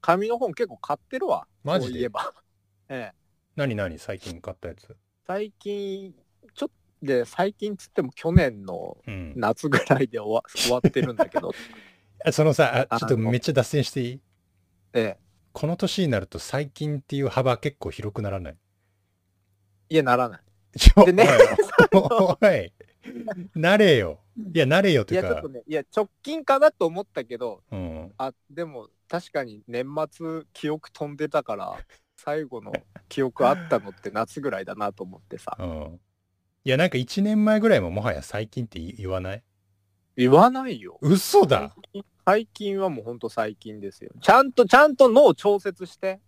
[0.00, 1.46] 紙の本結構買ってるわ。
[1.62, 1.92] マジで？
[1.92, 2.34] そういえば。
[2.90, 3.16] ええ。
[3.54, 3.96] 何何？
[4.00, 4.96] 最近買ったやつ？
[5.24, 6.12] 最近、
[6.54, 9.34] ちょっと、で、最近つっても去年のうん。
[9.36, 11.52] 夏ぐらいで終わ 終わってるんだけど、
[12.26, 14.20] あそのさ、あちょっとめっちゃ脱線していい？
[14.94, 15.18] ええ。
[15.52, 18.56] この年になると最近っていう幅結構広くならない？
[19.90, 20.40] いや、ならない。
[20.76, 21.26] ちょでね
[21.92, 22.72] おい
[23.54, 24.20] なれよ。
[24.54, 25.28] いや、なれよというか。
[25.28, 28.12] いやちょっと、ねいや直近かなと思ったけどうん。
[28.18, 31.76] あでも確かに年末記憶飛んでたから
[32.16, 32.72] 最後の
[33.08, 35.56] 記憶あったのって夏ぐらいだなと思ってさ。
[35.58, 36.00] うん。
[36.64, 39.44] いや、なんか1年前ぐらいももはや最近って言言わない？
[40.16, 40.98] 言わないよ。
[41.00, 41.72] 嘘だ。
[41.74, 44.10] 最近最近はもうほんと最近ですよ。
[44.20, 46.20] ちゃんとちゃんと脳調節して。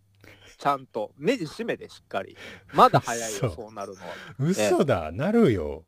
[0.56, 1.12] ちゃんと。
[1.18, 2.36] ネジ締めてしっかり。
[2.72, 4.14] まだ早いよそうそうなるのは。
[4.38, 5.10] 嘘だ。
[5.12, 5.84] なるよ。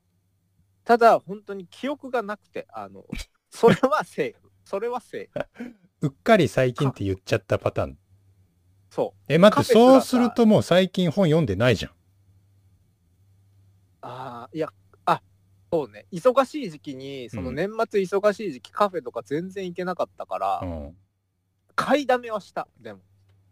[0.84, 3.04] ただ本当に記憶がなくてあの
[3.50, 7.98] それはセーフそれはセーフ うっかり最近って言っちゃったパターン。
[8.90, 9.32] そう。
[9.32, 11.92] え、待って、そうするともう最近本読んでないじゃん。
[14.00, 14.68] ああ、いや、
[15.06, 15.22] あ、
[15.72, 16.06] そうね。
[16.12, 20.96] 忙しい時期に、そのうん年末忙しい時期、カフェとか全然行けなかったから、うん。
[21.76, 22.66] 買いだめはした。
[22.80, 23.00] でも、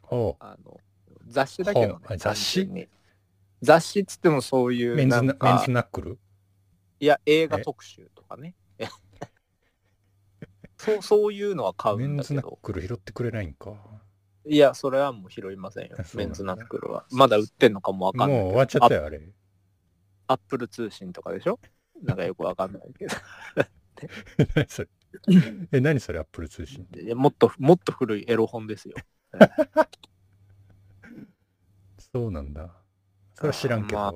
[0.03, 0.79] ほあの、
[1.29, 2.19] 雑誌だけどね本。
[2.19, 2.88] 雑誌？
[3.62, 6.19] 雑誌っつってもそういうメンズナックル？
[7.01, 8.55] いや、映画特集とかね。
[10.77, 12.59] そう、そういうのは買うメンズナッんだけど。
[12.63, 13.75] クル拾ってくれないんか。
[14.47, 17.07] いや、それはもう拾いませんよ んだメンズナックルは。
[17.11, 18.45] まだ売ってんのかもわかんないけど。
[18.45, 19.33] もう終わっちゃったよ、あれ。
[20.27, 21.59] アップル通信とかでしょ？
[22.03, 23.15] なんかよくわかんないけど。
[24.55, 24.89] 何それ。
[25.73, 26.85] え、何それ、アップル通信？
[26.85, 27.15] って。
[27.15, 28.95] もっと、もっと古いエロ本ですよ。
[32.13, 32.75] そうなんだ。
[33.35, 33.99] それは知らんけど。
[33.99, 34.15] まあ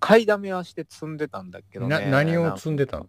[0.00, 1.98] 買いだめはして積んでたんだけどね。
[1.98, 3.06] な何を積んでたの？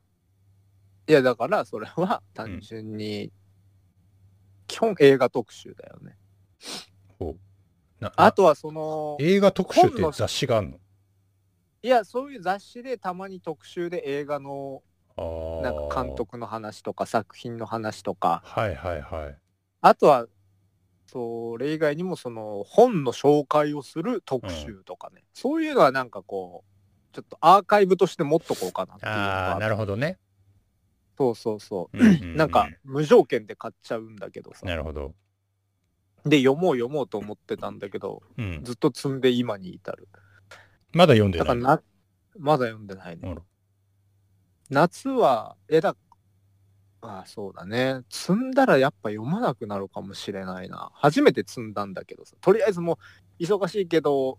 [1.08, 3.32] いや、だからそれは単純に、
[4.68, 6.18] 基本映画特集だよね。
[7.18, 7.38] ほう。
[8.04, 10.78] なあとはその、映画特集って雑誌があんの？
[11.82, 14.84] いや、そういう雑誌でたまに特集で映画の
[15.64, 19.38] なんか監督の話とか作品の話とか、はいはいはい。
[19.82, 20.28] あとは、
[21.08, 26.69] それ以外にもその本の紹介をする特集とかね、そういうのはなんかこう、
[27.12, 30.18] ちょっとアーカイブとして持っとこうかなっていうのああ、がなるほどね。
[31.18, 31.98] そうそうそう。
[31.98, 34.66] うんうんうんなんか無条件で買っちゃうんだけどさ。
[34.66, 35.14] なるほど。
[36.26, 38.62] で、読もう読もうと思ってたんだけど、うん。
[38.64, 40.08] ずっと積んで今に至る。
[40.94, 41.48] まだ読んでない。
[41.48, 41.84] だからな、
[42.38, 43.36] まだ読んでないね。
[44.70, 45.96] 夏は、え、だ、
[47.02, 48.02] ああ、そうだね。
[48.10, 50.92] 積んだらやっぱ読まなくなるかもしれないな。
[50.94, 52.36] 初めて積んだんだけどさ。
[52.42, 53.00] とりあえずも
[53.40, 54.38] う忙しいけど、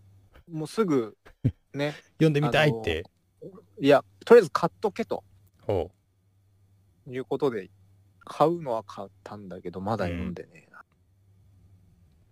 [0.51, 1.17] もうすぐ、
[1.75, 1.95] ね。
[2.19, 3.05] 読んでみたいって。
[3.81, 5.25] いや、とりあえず買っとけと
[5.63, 5.91] ほ
[7.07, 7.71] いうことで、
[8.25, 10.85] 買うのは買ったんだけど、まだ読んでねえな。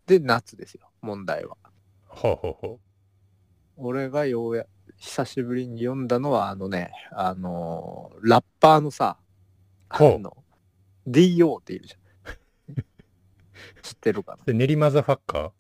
[0.06, 1.56] で、夏ですよ、問題は。
[1.64, 1.68] う。
[2.08, 2.80] ほうほうほ
[3.76, 9.16] 俺がようや、久しぶりに読んだのは、あのね、あのーラッパーのさ、
[9.88, 10.36] あの、
[11.06, 12.74] DO っているじゃん。
[13.82, 14.44] 知ってるかう。
[14.44, 15.52] で、練馬ザファッカー？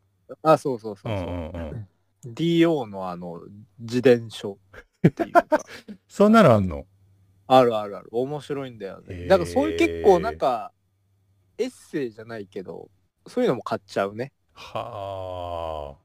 [0.42, 1.88] なあ、そうそうそうそう、うんうんうん。
[2.24, 3.40] DO のあの、
[3.78, 4.58] 自伝書
[5.06, 5.46] っていうか、
[6.08, 6.86] そんなのあんの？
[7.46, 8.08] あるあるある。
[8.12, 9.26] 面白いんだよね。
[9.26, 10.72] だからそういう結構なんか、
[11.56, 12.90] エッセイじゃないけど、
[13.26, 14.32] そういうのも買っちゃうね。
[14.52, 15.96] は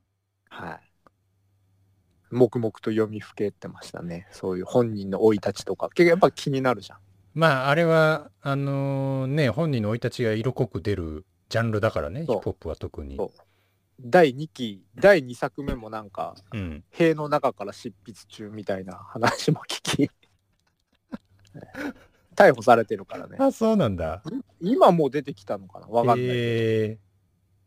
[0.50, 0.80] はい。
[2.32, 4.28] 黙々と読みふけってましたね。
[4.32, 5.90] そういう本人の生い立ちとか。
[5.90, 6.98] 結構やっぱ気になるじゃん。
[6.98, 7.02] あ。
[7.34, 13.26] まあ、あれは、あのね、本人の生い立ちが色濃く出るジャンルだからね、ヒップホップは特にそ。
[13.26, 13.32] う
[14.00, 16.84] 第2期、第2作目もなんか、うん。
[16.92, 20.12] 塀の中から執筆中みたいな話も聞き、
[22.36, 23.38] 逮捕されてるからね。
[23.40, 24.24] あ、そうなんだ。
[24.60, 25.88] 今もう出てきたのかな？
[25.88, 26.26] わかんない。
[26.28, 27.00] え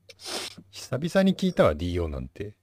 [0.09, 2.57] ー、久々に聞いたわ、DO なんて。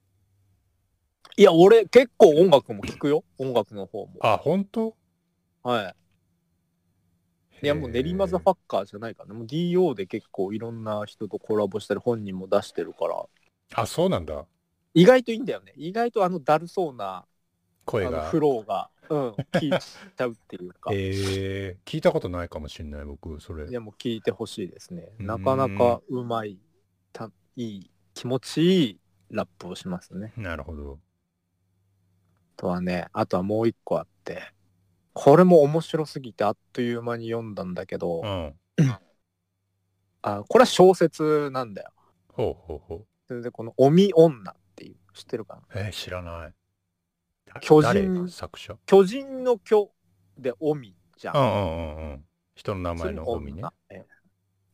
[1.35, 3.23] いや、俺結構音楽も聞くよ。
[3.39, 4.17] 音楽の方も。
[4.21, 4.95] あ、本当？
[5.63, 5.89] は
[7.61, 7.65] い。
[7.65, 9.33] いや、もう練馬ザファッカーじゃないかな。
[9.33, 13.25] もう DO で結構いろんな人とコラボしたり本人も出してるから、
[13.75, 14.45] あ、そうなんだ。
[14.93, 15.73] 意外といいんだよね。
[15.75, 17.25] 意外とあのだるそうな
[17.85, 18.39] 声があのフ。
[18.39, 20.91] ローが、うん、聞いちゃうっていうか。
[20.93, 23.71] えー、聞いたことないかもしれない、僕、それい。
[23.71, 25.13] や、もう聞いてほしいですね。
[25.19, 26.59] うんなかなかうまい、
[27.11, 28.99] たいい、気持ちいい
[29.31, 30.33] ラップをしますね。
[30.37, 30.99] なるほど。
[32.57, 34.53] あとはね、あとはもう一個あって、
[35.13, 38.55] これも面白すぎてあっという間に読んだんだけど、うん。
[40.21, 41.91] あこれは小説なんだよ。
[42.29, 45.61] ほうほうほそれでこの「おみ女」っていう知ってるかな？
[45.61, 45.65] う。
[45.73, 46.53] えー、知らない。
[47.51, 48.77] だ巨人作者？
[48.85, 49.91] 巨人の巨
[50.37, 51.35] で「おみ」じゃん。
[51.35, 51.49] うんうん
[51.97, 52.25] うんうん。
[52.53, 53.61] 人の名前の海ね。
[53.63, 54.05] 女ええ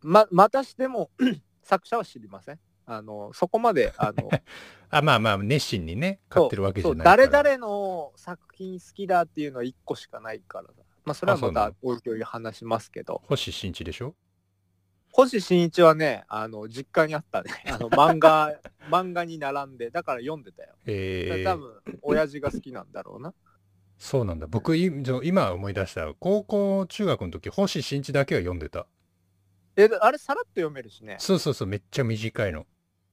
[0.02, 1.10] ままたしても
[1.63, 2.60] 作者は知りません？
[2.86, 4.30] あのそこまであの
[4.91, 7.28] あ、まあまあ、熱心にね、買ってるわけじゃないから。
[7.30, 14.15] 誰々の作品好きだっていうのは1個しかないからさまあそれはまたおいおい話しますけど星新一でしょ？
[15.12, 23.34] 星新一はねあの実家にあったね あの漫画漫画に並んでだから読んでたよ、えー、多分親父が好きなんだろうな
[24.00, 24.48] そうなんだ。
[24.48, 24.89] 僕、い
[25.24, 26.13] 今思い出した。
[26.19, 28.88] 高校、中学の時、星新一だけは読んでた。
[29.76, 32.65] えあれさらっと読めるしねそうそうそう、めっちゃ短いの。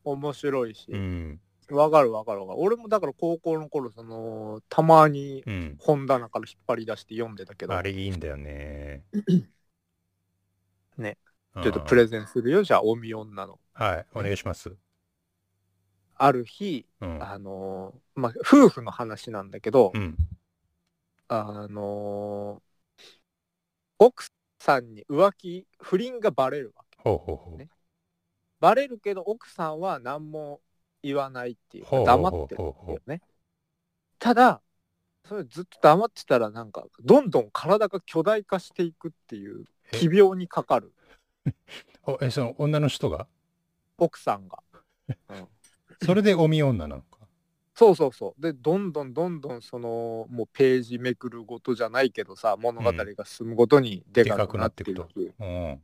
[0.04, 1.40] 面白いしうん。
[1.70, 5.76] わ、かるわかるわかる俺もだから高校の頃そのたまにうん。
[5.80, 9.04] 本棚から引っ張り出して読んでたけどあれいいんだよね。
[10.96, 11.16] ねうん。
[11.62, 14.74] ちょっとプレゼンするよじゃあおみ女のはい、お願いします。
[16.16, 17.22] ある日うん。
[17.22, 20.16] あのーまあ夫婦の話なんだけど、うん。
[21.28, 22.62] あのー
[23.98, 24.26] 奥
[24.60, 27.58] さんに浮気不倫がバレるわけほうほうほう。
[27.58, 27.68] ね
[28.60, 30.60] バレるけど奥さんは何も
[31.02, 33.22] 言わないっていうか黙ってるほうほうほうよね。
[34.18, 34.62] ただ
[35.26, 39.96] それずっと黙ってたらなんかどんどん体が巨大化していくっていうえ？
[39.98, 40.92] 奇病にかかる
[42.06, 43.26] おえその女の人が？
[43.98, 44.62] 奥さんが。
[45.30, 45.48] うん
[46.04, 47.20] それでおみ女なのか？
[47.74, 48.42] そうそうそう。
[48.42, 55.06] で、どんどんどんどんその、もうページめくるごとじゃないけどさ、物語が進むごとにでかくなっていく。
[55.06, 55.80] くうん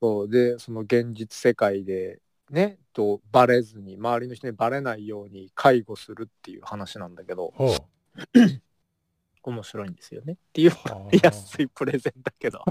[0.00, 7.76] そうで、その現実世界で、ね、とバレずに、周りの人にバレないように介護するっていう話なんだけど、ほう
[9.42, 10.34] 面白いんですよね。
[10.34, 12.64] っていうはあ 安いプレゼンだけど。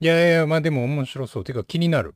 [0.00, 1.44] いやいやまあでも面白そう。
[1.44, 2.14] ていうか気になる。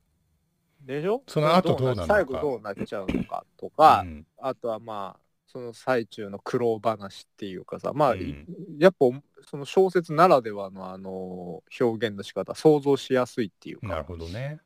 [0.81, 1.23] でしょ？
[1.27, 2.07] その後どうなるのか。
[2.07, 4.25] 最後どうなっちゃうのかとか、うん。
[4.37, 8.45] あとはまあ、その最中の苦労話っていうかさ、まあ、うん。
[8.77, 9.05] やっぱ
[9.49, 14.59] その小説ならではのあの表現の仕方、想像しやすいっていうなるか、ほどね。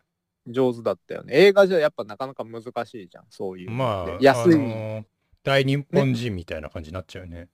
[0.47, 1.35] 上手だったよね。
[1.35, 3.71] 映画じゃやっぱなかなか難しいじゃん、そういう。
[3.71, 4.11] のって。
[4.11, 5.05] まあ安い、あのー
[5.43, 7.49] 大日本人みたいな感じになっちゃうよね。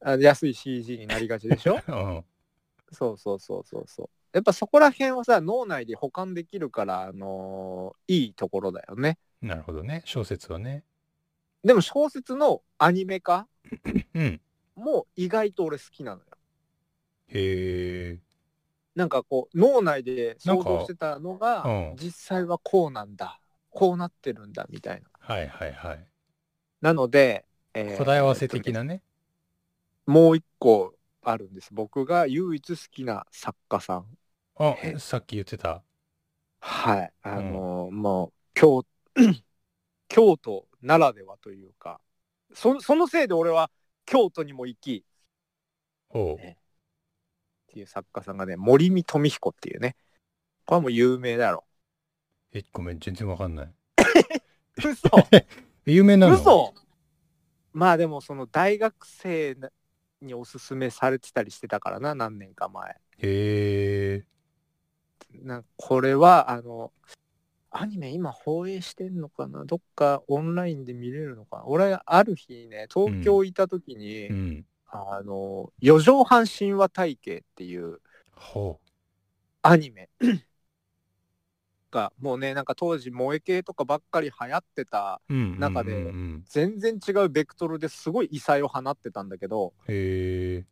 [0.00, 1.78] あ安い CG になりがちでしょ？
[1.86, 2.24] うん。
[2.90, 4.08] そうそうそうそうそう。
[4.34, 9.16] やっぱそこら辺はさ、脳内で保管できるから、あのーいいところだよね。
[9.40, 10.02] なるほどね。
[10.04, 10.82] 小説はね。
[11.62, 13.46] でも小説のアニメ化
[14.14, 14.40] うん。
[14.74, 16.26] も意外と俺好きなのよ。
[17.28, 18.18] へえ。
[18.96, 21.96] なんかこう脳内で想像してたのが、うん。
[21.96, 25.06] 実際はこうなんだこうなってるんだみたいな。
[25.20, 26.06] はいはいはい。
[26.80, 29.00] なので、えー答え合わせ的なね
[30.06, 31.70] もう一個あるんです。
[31.72, 34.06] 僕が唯一好きな作家さん
[34.56, 35.82] あえさっき言ってた。
[36.60, 37.12] はい。
[37.22, 38.84] あのーもう京
[40.08, 42.00] 京都ならではというか
[42.52, 43.70] そそのせいで俺は
[44.06, 45.04] 京都にも行き
[46.08, 46.40] ほう。
[46.40, 46.56] えっ
[47.74, 49.96] ていう作家さんがね森見富彦っていうね
[50.66, 51.64] これはもう有名だろ。
[52.52, 53.74] えごめん全然わかんない。
[54.78, 55.08] 嘘。
[55.86, 56.34] 有名なの？
[56.36, 56.72] 嘘。
[57.72, 59.56] まあでもその大学生
[60.22, 62.92] におすすめされてたりしてたからな何年か前。
[62.92, 64.24] へえ
[65.42, 66.92] なんこれはあの
[67.70, 69.64] アニメ今放映してんのかな？
[69.64, 71.66] どっかオンラインで見れるのかな？
[71.66, 74.66] 俺ある日ね東京いた時に、うん。
[74.96, 77.98] あの四畳半神話体系っていう
[78.36, 78.78] ほ
[79.60, 80.08] アニメ
[81.94, 86.12] がもうねなんか当時萌え系とかばっかり流行ってた中で
[86.48, 89.72] 全然違うベクトルですごい異彩を放ってたんだけど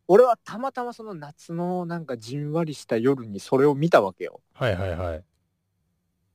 [0.09, 4.41] 俺はたまたまその夏のなんかじんわりした夜にそれを見たわけよ。
[4.55, 5.25] はいはいはい。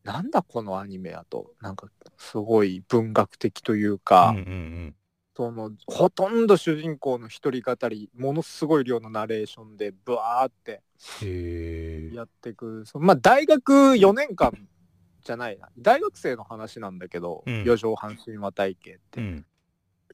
[0.04, 1.52] なんだこのアニメやと。
[1.62, 4.96] なんかすごい文学的というか、うんうんうん。
[5.36, 10.82] そのほとんど主人公の一人語りものすごい量のナレーションでブワーって
[12.16, 14.52] やってくそのまあ大学4年間
[15.28, 15.70] じゃないな。
[15.78, 17.64] 大学生の話なんだけど、うん。
[17.66, 19.22] 四畳半神話体系って。
[19.22, 19.46] うん。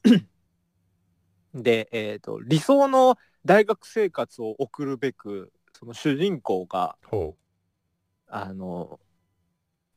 [1.54, 7.36] で、えー、と理想の大学生活を送るべくその主人公がほ
[8.28, 9.00] あの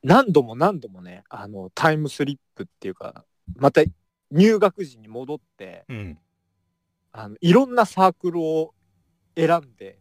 [0.02, 3.24] 何度も何度もねあのタイムスリップっていうか
[3.56, 3.80] また
[4.30, 6.18] 入学時に戻ってううん。
[7.12, 8.74] あのいろんなサークルを
[9.34, 9.98] 選んで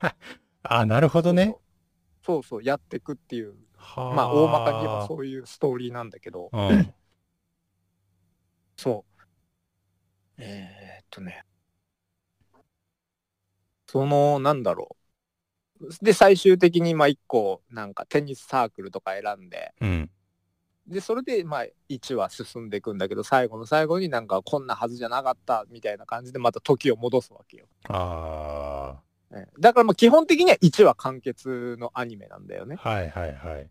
[0.62, 1.56] あなるほどね。
[2.22, 3.54] そうそうやっていくっていうは
[3.96, 6.50] まあ大まかに言えばそういうストーリーなんだけど。
[6.52, 6.94] うん。
[8.76, 9.22] そう。
[10.38, 11.44] えー、っとね。
[13.86, 14.96] そのなんだろ
[15.80, 15.88] う。
[16.02, 19.72] で最終的にまあ1個なんかテニスサークルとか選んで。
[19.80, 20.10] うん。
[20.86, 27.66] でそれでまあ1話進んでいくんだけど最後の最後になんかこんなはずじゃなかったみたいな感じでまた時を戻すわけよ。
[27.88, 32.76] あええだからまあ基本的には1話完結のアニメなんだよね。
[32.82, 33.70] あはいはいはい。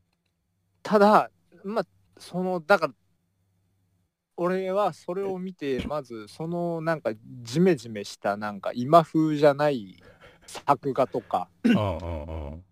[0.84, 1.32] ただ
[1.64, 1.86] まあ
[2.18, 2.94] そのだから
[4.38, 10.02] 俺はそれを見てまずそのなんかジメジメしたなんか今風じゃない
[10.48, 12.64] 作画とかうんうんうん。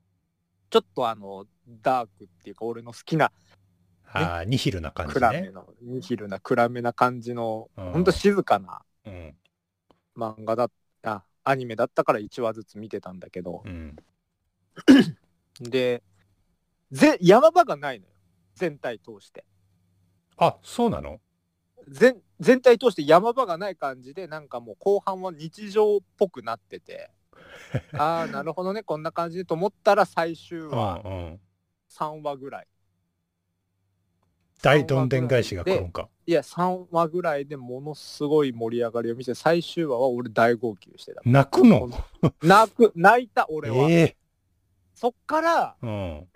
[0.70, 1.46] ちょっとあの
[1.82, 3.32] ダークっていうか俺の好きな
[4.14, 5.20] ああニヒルな感じね。
[5.20, 7.92] 暗めのニヒルな暗めな感じのうん。
[7.92, 9.36] ほんと静かなうん。
[10.18, 13.62] 漫画だったアニメだったから1話ずつ見てたんだけど。
[13.66, 13.96] うん。
[15.62, 16.04] で
[16.92, 18.12] ぜ山場がないのよ。
[18.56, 19.46] 全体通して。
[20.38, 21.20] あそうなの？
[21.88, 27.12] 全全体通して山場がない感じでなんかもう後半は日常っぽくなってて。
[27.98, 28.84] ああなるほどね。
[28.84, 31.40] こんな感じでと思ったら最終うん話うん。
[31.90, 32.68] 3話ぐらい
[34.62, 36.10] 大どんでん返しが来るんか。
[36.26, 41.22] いや3話ぐらいでものすごい盛り上がりを見せ最終話は俺大号泣してた。
[41.24, 41.90] 泣くの？
[42.42, 44.18] 泣く泣いた俺は、ええ。
[44.96, 46.28] そっからうん。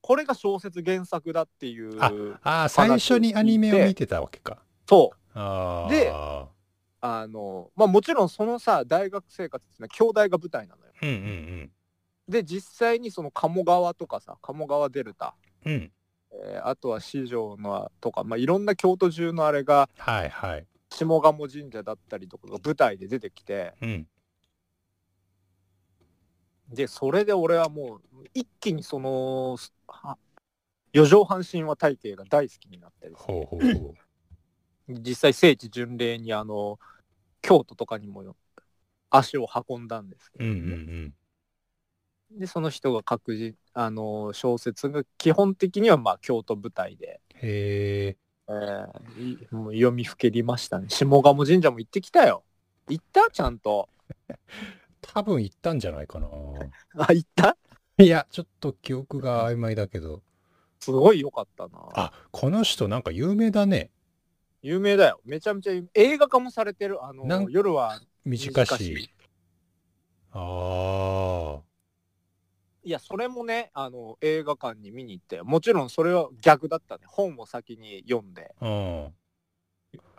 [0.00, 4.58] これが小説原作だっていうああ、最初にアニメを見てたわけか。
[4.88, 5.38] そう。
[5.90, 6.12] で
[7.04, 10.92] あのまあもちろんそのさ大学生活っていうのは兄弟が舞台なのよ。
[11.02, 11.70] うんうん。
[12.28, 15.34] で実際にその鴨川とかさ鴨川デルタ、
[15.64, 15.92] うん。
[16.32, 16.50] うん。
[16.54, 20.66] えーあとは四条のとか、まあ、いろんな京都中のあれがはいはい。
[20.90, 24.06] 下鴨神社だったりとかが舞台で出てきてうん。
[26.68, 29.56] でそれで俺はもう一気にその
[29.86, 30.16] は
[30.92, 33.94] 四畳半神話体系が大好きになってですねほうほうほ
[34.88, 34.98] う。
[35.00, 36.78] 実際聖地巡礼にあの
[37.40, 38.36] 京都とかにも
[39.10, 41.14] 足を運んだんですけうんど、うん
[42.38, 47.38] でその人が書くじあの小説が基本的にはまあ京都舞台で、うん。
[47.38, 48.16] へえ。
[48.48, 52.42] えーいもう読みふけりましたね下鴨神社も行ってきたよ
[52.88, 53.30] 行った？
[53.30, 53.88] ちゃんと
[55.00, 56.28] 多分行ったんじゃないかな。
[56.98, 57.56] あ行った？
[57.98, 60.22] いや、ちょっと記憶が曖昧だけど。
[60.80, 63.90] すごい良かったなあ、この人なんか有名だね。
[64.62, 69.10] 有名だよめちゃめちゃ映画化もされてるあの夜は短し。
[70.32, 71.62] ああ。
[72.84, 79.04] いやそれもねあの映画館に見に行ってもちろんそれは逆だったね本を先に読んでうん。
[79.04, 79.14] あは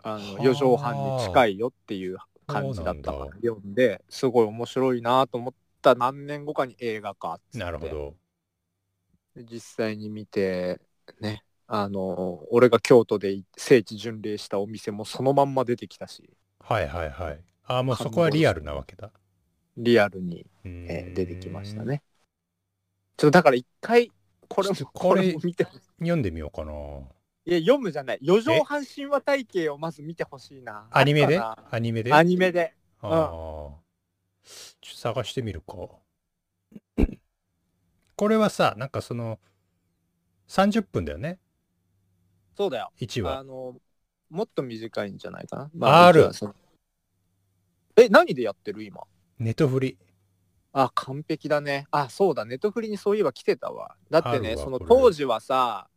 [0.02, 8.16] あの四畳半に近いよっていう感じだったからそうなんだ読んですごい面白いなと思った何年後かに映画化っつってなるほど。
[9.34, 10.80] で実際に見て
[11.20, 17.40] ねあの俺が京都で聖地巡礼したお店もそのまんま出てきたしはいはいはい。
[17.66, 19.10] ああ、もうそこはリアルなわけだ。
[19.76, 20.46] リアルに、
[20.88, 21.84] えー出てきました。
[21.84, 22.02] ね
[23.16, 24.10] ちょっとだから一回
[24.48, 25.64] これもここれ見て。
[25.64, 26.72] ほし読んでみようかな。
[26.72, 28.18] いいや読むじゃない。
[28.22, 30.86] 四畳半神話体系をまず見てほしいな。
[30.90, 31.38] アニメで？
[31.38, 32.12] アニメで？
[32.12, 32.74] アニメで。
[33.02, 33.10] ああ。
[34.80, 35.74] ちょっと探してみるか。
[38.16, 39.38] これはさ、なんかその、
[40.48, 41.38] 30分だよね？
[42.56, 42.90] そうだよ。
[42.98, 43.38] 1話。
[43.38, 43.76] あの
[44.30, 46.22] もっと短いんじゃないかな、ある。
[46.22, 46.54] 実はその
[47.96, 49.02] え何でやってる今？
[49.38, 49.98] ネトフリ。
[50.76, 55.88] あ完璧だねあそうだネットフリにそういえば来てたわだってねその当時はさ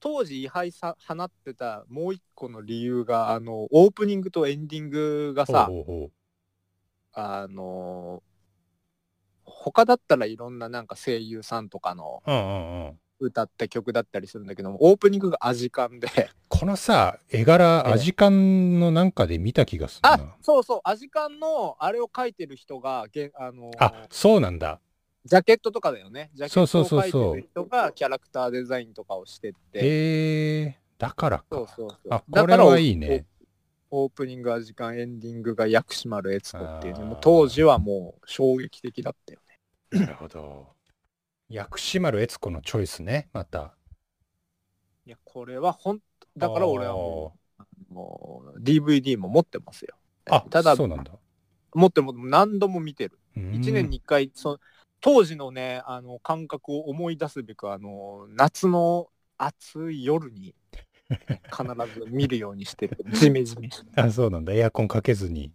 [0.00, 5.68] 当時位牌さ放ってたもう一個の理由があのオープニングとエンディングがさ
[7.12, 8.22] あの
[9.44, 12.30] 他だったらいろんななんか声優さんとかのう。
[12.30, 13.00] うんうんうん。
[13.18, 16.08] 歌った曲だったりするんだけどもオープニングがアジカンで。
[16.48, 17.92] このさ、絵柄、ええ。
[17.92, 20.36] アジカンのなんかで見た気がするあな。
[20.40, 20.80] そうそう。
[20.84, 24.80] アジカンのあれを書いてる人がげあのあ、そうなんだ。
[25.24, 26.30] ジャケットとかだよね。
[26.34, 26.84] ジャケットをそう。
[26.84, 29.78] そうそう書いてる人がキャラクターデザインとかをしてって。
[29.80, 31.44] へえ、だからか。
[31.50, 32.08] そうそうそう。
[32.10, 33.26] あ、これはいいね。
[33.90, 37.00] オオープニングは時間エンディングが薬師丸悦子っていうね。
[37.00, 37.06] あー。
[37.06, 39.40] もう当時はもう衝撃的だったよ
[39.92, 40.00] ね。
[40.00, 40.75] なるほど。
[41.48, 43.74] 薬師丸悦子のチョイスね、また。
[45.06, 46.00] いやこれは本
[46.34, 47.36] 当だから俺はも
[47.90, 49.94] うもう DVD も持ってますよ
[50.28, 51.12] あただそうなんだ。
[51.72, 54.58] 持っても何度も見てる1 1年に1回その
[55.00, 60.54] 当時のねあの感覚を思い出すべくあの夏の暑い夜に
[61.08, 64.52] 必ず見るようにしてる ジメジメしてあ、そうなんだ。
[64.54, 65.52] エアコンかけずに。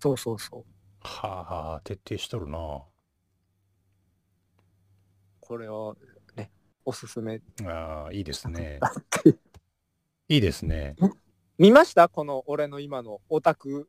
[0.00, 0.64] そうそうそう
[1.02, 2.84] はあ、徹底しとるな。
[5.46, 5.96] これを
[6.36, 6.50] ね
[6.84, 8.80] おすすめああ、いいですね。
[10.28, 10.96] いいですね。
[11.58, 12.08] 見ました？
[12.08, 13.88] この俺の今のオタク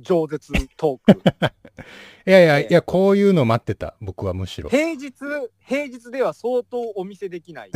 [0.00, 1.20] 饒舌トーク
[2.26, 3.96] いやいや、ええいや、こういうの待ってた。
[4.00, 4.70] 僕はむしろ。
[4.70, 5.12] 平日
[5.58, 7.70] 平日では相当お見せできない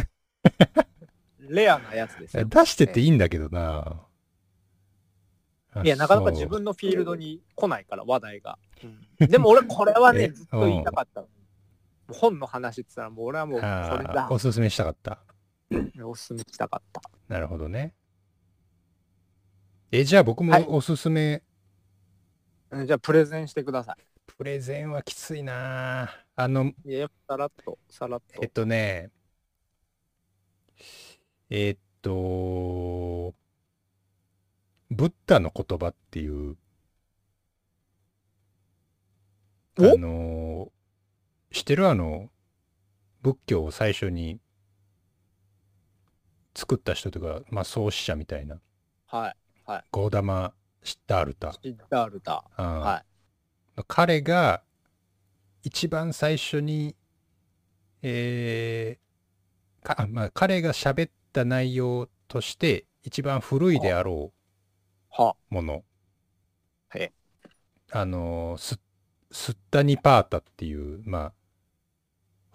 [1.40, 4.04] レアなやつですよ出してていいんだけどな。
[5.72, 8.58] あいや、なかなか自分のフィールドに来ないから、話題が。
[9.18, 11.24] でも俺、これはえね、ずっと言いたかった。
[12.10, 14.32] 本の話って言ったら、もう俺はもう、これあだー。
[14.32, 15.18] おすすめしたかった？
[16.04, 17.02] おすすめしたかった。
[17.28, 17.94] なるほどね。
[19.90, 21.42] え、じゃあ僕はいもおすすめ、
[22.70, 23.96] うんじゃあ、プレゼンしてくださ
[24.26, 26.74] プレゼンはきついなあの、い。
[26.84, 28.48] いや、さらっと、さらっとえっ。
[28.50, 29.10] とね、
[31.50, 33.34] えっと、
[34.90, 36.56] ブッダの言葉っていう、
[39.80, 40.72] あおの、
[41.52, 42.30] 知ってるあの、
[43.22, 44.40] 仏教を最初に
[46.54, 48.60] 作った人とか、まあ創始者みたいな、
[49.06, 49.36] はい。
[49.90, 51.52] ゴーダマ・シッダールタ。
[51.52, 52.44] シッダールタ。
[52.58, 53.04] うんは
[53.86, 54.62] 彼が
[55.62, 56.96] 一番最初に、
[58.02, 64.32] えーかあまあ、彼が喋った内容として一番古いであろ
[65.10, 65.36] は。
[65.50, 65.84] うもの。
[66.94, 67.12] へ
[67.92, 68.78] あのス
[69.30, 71.32] スッタニパータっていう、まあ、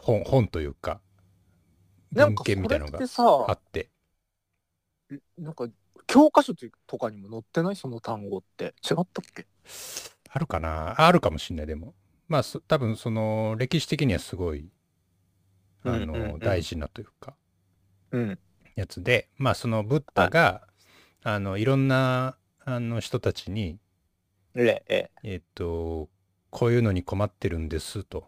[0.04, 1.00] 本本というか
[2.12, 3.00] 文献みたいなのが
[3.48, 3.90] あって。
[5.38, 5.68] なんか
[6.08, 6.54] 教科書
[6.88, 7.76] とかにも載ってない？
[7.76, 8.66] その単語って。
[8.66, 9.46] 違ったっけ？
[10.30, 10.92] あるかな？
[10.92, 11.94] ああるかもしれない、でも。
[12.28, 14.70] まあ、そ多分その歴史的にはすごい、
[15.84, 16.40] あの、うんうんうん。
[16.40, 17.36] 大事なというか、
[18.12, 18.40] うん。
[18.76, 20.68] やつで、まあそのブッダが、
[21.24, 23.80] あの、いろんな、あの人たちに、
[24.56, 25.12] ええ。
[25.24, 26.10] えっと、
[26.50, 28.26] こういうのに困ってるんですと、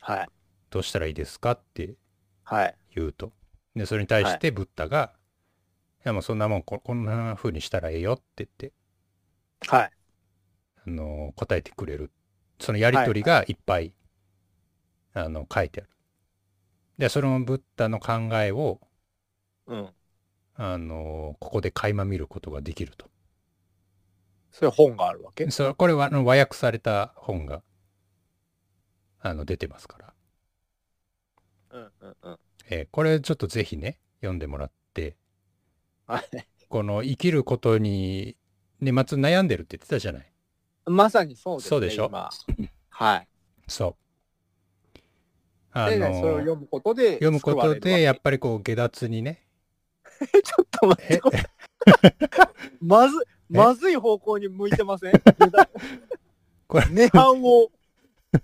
[0.00, 0.28] はい
[0.74, 1.94] どうしたらいいですかって
[2.42, 3.30] はい言うと。
[3.76, 5.12] で、それに対してブッダが、
[6.04, 8.72] い、やもうそんなもんこ、こんな風にしたらええよって言って、
[9.68, 9.90] はい
[10.84, 12.10] あの、答えてくれる。
[12.58, 13.94] そのやりとりがいっぱい、
[15.12, 15.90] あの、書いてある。
[16.98, 18.80] で、そのブッダの考えを、
[19.68, 19.88] うん
[20.56, 23.06] あの、ここで垣間見ることができると。
[24.50, 25.48] それ本があるわけ？
[25.52, 27.62] そこれはあの和訳された本が、
[29.20, 30.13] あの、出てますから。
[31.74, 32.38] うんうんうん。
[32.70, 35.16] えーこれちょっとぜひね、読んでもらって、
[36.06, 36.24] はい。
[36.68, 38.36] この生きることに、
[38.80, 40.32] 年末悩んでるって言ってたじゃない。
[40.86, 42.06] まさにそうですねそうでしょ？
[42.06, 42.30] 今。
[42.90, 43.28] はい。
[43.68, 44.98] そう。
[45.72, 49.44] あで、のそれを読むことで読むことで、やっぱぱりこう、下脱にね、
[50.44, 51.14] ちょっと待って。
[51.14, 51.18] え？
[51.18, 51.44] こ れ
[52.80, 53.16] まず
[53.48, 55.12] まずい方向に向いてません？
[56.68, 57.70] これ涅槃を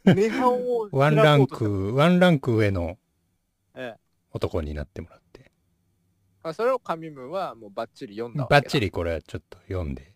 [0.04, 2.98] 涅槃をワンランク、ワンランク上の
[3.80, 4.00] ええ
[4.32, 5.50] 男になってもらって。
[6.42, 10.14] あそれを神ムはもうバッチリ読んだわけだバッチリこれはちょっと読んで。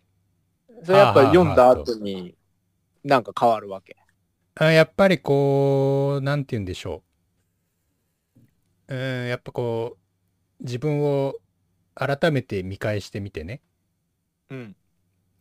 [0.83, 2.35] それやっぱ読んだ後に
[3.03, 3.97] なんか変わるわけ
[4.55, 7.03] あやっぱりこう、なんて言うんでしょ
[8.87, 8.95] う。
[8.95, 9.97] うん、やっぱこ
[10.61, 11.35] う、自分を
[11.93, 13.61] 改めて見返してみてね。
[14.49, 14.75] うん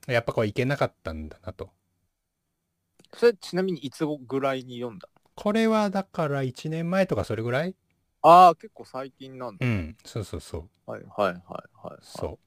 [0.07, 1.71] やっぱこういけなかったんだなと。
[3.15, 7.75] それちなみにいつぐらいに読んだこれはだから1年前とかそれぐらい
[8.27, 9.67] ああ結構最近なんだ。
[9.67, 10.91] うん、そうそうそう。
[10.91, 11.99] はいはいはいはい。
[12.03, 12.45] そう。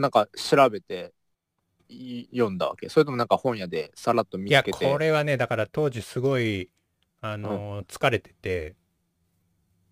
[0.00, 1.12] なんか調べて
[1.88, 2.88] い読んだわけ。
[2.88, 4.92] それともなんか本屋でさらっと見いや、つけて。
[4.92, 6.68] これはね、だから当時すごい、
[7.20, 8.74] あのー疲れてて、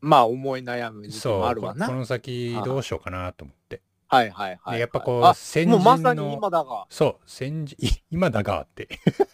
[0.01, 1.89] まあ思い悩む時期そう、もあるわな。
[1.89, 3.81] の先どうしようかなと思って。
[4.09, 6.87] はいはいはい、でやっぱこうあ先人のもうまさに今だが。
[6.89, 8.89] そう、先人、い今だがって。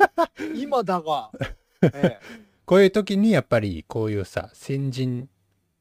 [0.56, 1.30] 今だが、
[1.94, 5.28] ええ、こういう時にやっぱりこういうさ、先人、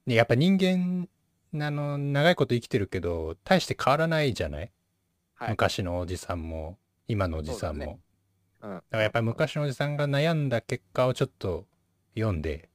[0.06, 1.08] ね、やっぱ人間、
[1.66, 4.72] あの、長いこと生きてるけど、大して変わらないじゃない、
[5.36, 6.78] はい昔のおじさんも、
[7.08, 7.84] 今のおじさんも。
[7.84, 8.00] そうだね
[8.64, 11.68] うん、だからやっぱり昔のおじさんが悩んだ結果をちょっと
[12.16, 12.70] 読んで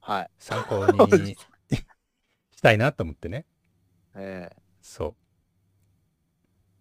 [0.00, 1.36] はい参考に
[2.50, 3.44] したいなと思ってね。
[4.16, 5.14] えそう。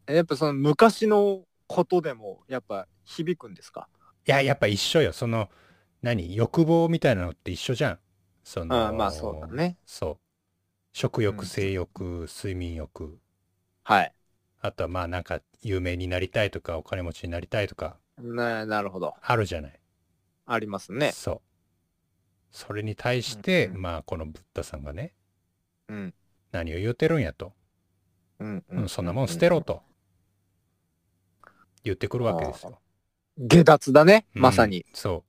[0.08, 3.90] えやっぱその昔のことでもやっぱ響くんですか？
[4.26, 5.12] いや、やっぱ一緒よ。
[5.12, 5.50] その、
[6.02, 8.00] 何欲望みたいなのって一緒じゃん。
[8.44, 10.18] その、うんまあそうだねそう。
[10.94, 13.20] 食欲、うん性欲、睡眠欲。
[13.84, 14.14] はい
[14.60, 19.80] あとはまあなんか有名になりたいとかお金持ちになりたいとかななるほどあるじゃない。
[20.46, 21.42] ありますねそう。
[22.52, 25.14] それに対して、うんうんまあこのブッダさんがね、
[25.90, 26.14] うん
[26.52, 27.54] 何を言うてるんやと。
[28.40, 29.82] うんうんそんなもん捨てろと。
[31.84, 32.80] 言ってくるわけですよ。
[33.38, 35.27] 下脱だねうんまさに、そう。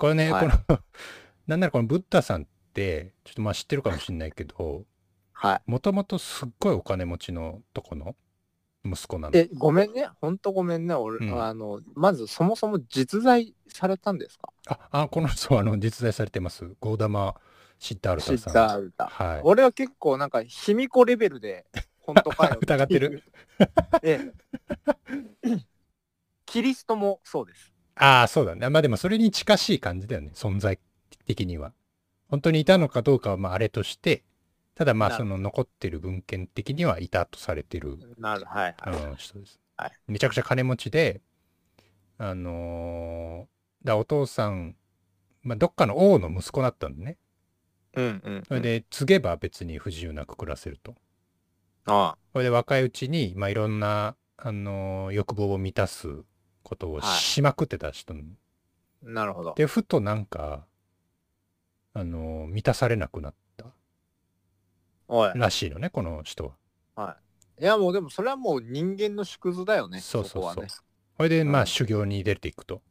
[0.00, 0.50] これね、はい。
[0.50, 0.78] この、
[1.46, 4.86] なんならこのブッダさんって、ちょっとまあ知ってるかもしれないけど、
[5.32, 5.70] はい。
[5.70, 8.16] もともとすっごいお金持ちのとこの
[8.84, 9.36] 息子なの。
[9.36, 10.08] えごめんね。
[10.20, 10.94] ほんとごめんね。
[10.94, 11.42] 俺、うん。
[11.42, 14.48] あのまずそもそも実在されたんですか？
[14.68, 16.74] あ、あ、この人はあの実在されてます。
[16.80, 17.34] ゴーダマ・
[17.78, 18.52] シッダールシタさん。
[18.52, 19.40] ッダールタはい。
[19.44, 21.66] 俺は結構なんか卑弥呼レベルで
[22.00, 23.22] 本当かよ疑ってる。
[24.02, 24.32] え
[25.44, 25.56] え。
[26.46, 28.68] キリストもそうですああ、そうだね。
[28.70, 30.30] まあでもそれに近しい感じだよね。
[30.34, 30.78] 存在
[31.26, 31.72] 的には。
[32.28, 34.24] 本当にいたのかどうかはまああれとして、
[34.74, 39.60] ただまあその残ってる文献的にはいたとされてる、なるはいあはい、の人です。
[39.76, 41.20] はいめちゃくちゃ金持ちで、
[42.18, 44.76] あのーだお父さん、
[45.42, 47.18] まあどっかの王の息子だったんだね。
[47.94, 50.94] うんうんそれで継げば別に不自由なく暮らせると。
[51.86, 56.24] あそれで若いうちに、まあいろんな、あのー欲望を満たす
[56.62, 58.14] ことをはいしまくってた人。
[58.14, 58.26] なの
[59.04, 59.54] あなるほど。
[59.54, 60.66] で、ふとなんか、
[61.92, 63.66] あのー満たされなくなった。
[65.34, 67.04] らしいのね、この人は。
[67.04, 67.16] は
[67.58, 67.64] い。
[67.64, 70.42] やもうでもそれはもう人間の縮図だよねそうそうそう。
[70.42, 70.68] こはね。
[71.16, 72.82] それで、まあ、うん修行に出ていくと。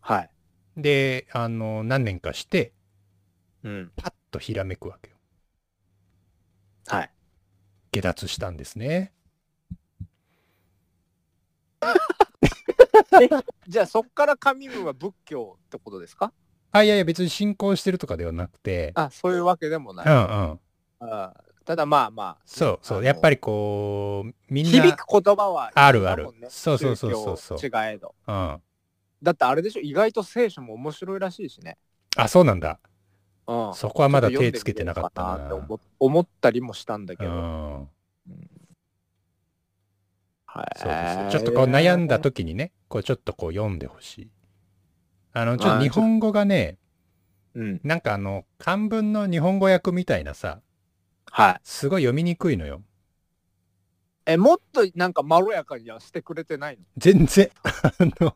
[0.00, 0.30] はい。
[0.76, 2.72] で、あのー何年かして、
[3.64, 3.92] うん。
[3.96, 5.16] パッとひらめくわけよ。
[6.86, 7.10] はい。
[7.92, 9.12] 下脱したんですね。
[13.68, 16.32] じゃあそっから神部は仏教ってことですか？
[16.72, 20.06] あ、いやいや、別に進行してるとかではなくて、あ、そういうわけでもない。
[20.06, 20.16] うんう
[20.54, 20.60] ん。
[21.00, 21.34] あ
[21.64, 22.42] ただまあまあ。
[22.46, 23.04] そうそう。
[23.04, 28.14] やっぱりこう、みんな、響く言葉はあるあるそうそうそうそうそう違えど。
[28.26, 28.62] うん。
[29.22, 31.76] だってあれでしょ、意外と聖書も面白いらしいしね。
[32.16, 32.78] あ、そうなんだ。
[33.48, 33.74] うん。
[33.74, 35.44] そこはまだ手つけてなかったな。
[35.46, 37.34] って思思ったりもしたんだけうど。
[37.34, 37.90] ん。
[40.56, 40.78] はい。
[40.78, 41.30] そうです。
[41.30, 44.30] ちょっとこう悩んだ時にね、こうちょっとこう読んでほしい。
[45.34, 46.78] あの、ちょっと日本語がね、
[47.54, 47.80] うん。
[47.84, 50.60] なんかあの、漢文の日本語訳みたいなさ、
[51.30, 51.60] はい。
[51.62, 52.82] すごい読みにくいのよ。
[54.28, 56.82] え、もっとなんかまろやかにはしてくれてないの？
[56.96, 58.34] 全然、 あの、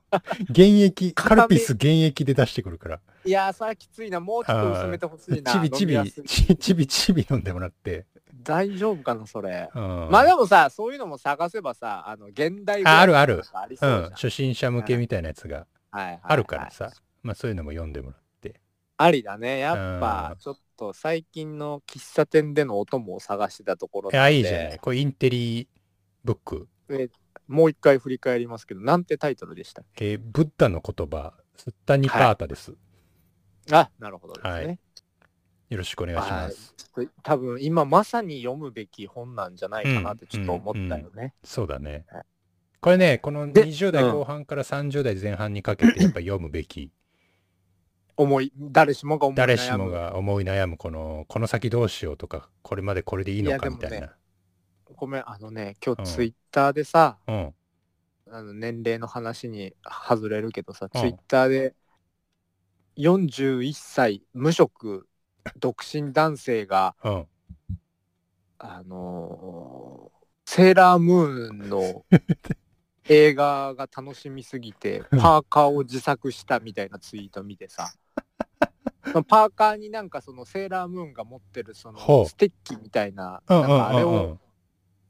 [0.55, 4.21] 原液、カルピス原液で出してくるから、いやー、さあきついな。
[4.21, 5.53] もうちょっと薄めてほしいな。
[5.53, 6.13] ちびちび
[6.57, 8.07] ちびちび飲んでもらって。
[8.43, 9.69] 大丈夫かな、それ。
[9.75, 13.43] うん、まあでもさ、そういうのも探せばさ、あの、現代ああるある
[13.83, 18.61] うん初心者向けみたいなやつがはいはいはいあるからさ、まあそういうのも読んでもらって。
[18.97, 19.59] ありだね。
[19.59, 24.79] やっうんぱちょっと最近の喫茶店でのお供を探してたところでいいじゃない。
[24.79, 25.69] これインテリ
[26.25, 26.69] ブック。
[26.89, 27.09] え
[27.47, 32.73] もう一回振り返りますけど、なんてタイトルでしたっえーブッダの言葉、スッタニパータです。
[33.67, 34.53] けあ、なるほどですね。
[34.53, 34.79] はい
[35.71, 36.75] よろしくお願いします。
[37.23, 41.33] 多分今まさに読むべき本なんじゃないかなってちょっと思ったよね。
[41.45, 42.23] そうだねはい。
[42.81, 46.91] これね、こので20代後半から30代前半にかけてやっぱ読むべき、
[48.17, 54.17] 思い、誰しもが思い悩む誰しもが思い悩むこの、この先どうしようとか、これまでこれでいいのかみたいな。
[54.97, 57.55] ごめん、あのね、今うん日ツイッターでさ、うん。
[58.33, 61.75] あの年齢の話に外れるけどさ、うんツイッターで
[62.97, 65.07] 41歳無職
[65.59, 67.27] 独身男性が、うん。
[68.59, 72.05] あのーセーラームーンの
[73.09, 77.93] 映画が楽しみすぎてパーカーを自作したみたいなツイート見てさ
[79.29, 84.39] パーカーになんかそのセーラームーンが持ってるそのステッキみたいなうんなんかあれを。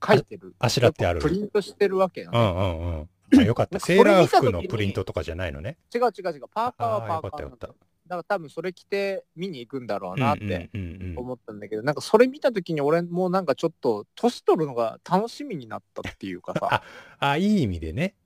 [0.06, 1.28] 書いてるあしらってあるプ。
[1.28, 3.08] リントしてるわけよねうんうんうん。
[3.38, 3.78] あよかった。
[3.80, 5.76] セーラー服のプリントとかじゃないのね。
[5.94, 10.68] 違う違う違うパーカーはああー、よかったよかったパーカーなんから多分それ着て見に行くんだろうなって
[11.16, 16.82] 思ったんだけど、なんかそれ見た時に俺もなんかちょっと年取るのが楽しみになったっていうかさ
[17.20, 18.16] あ、いい意味でね。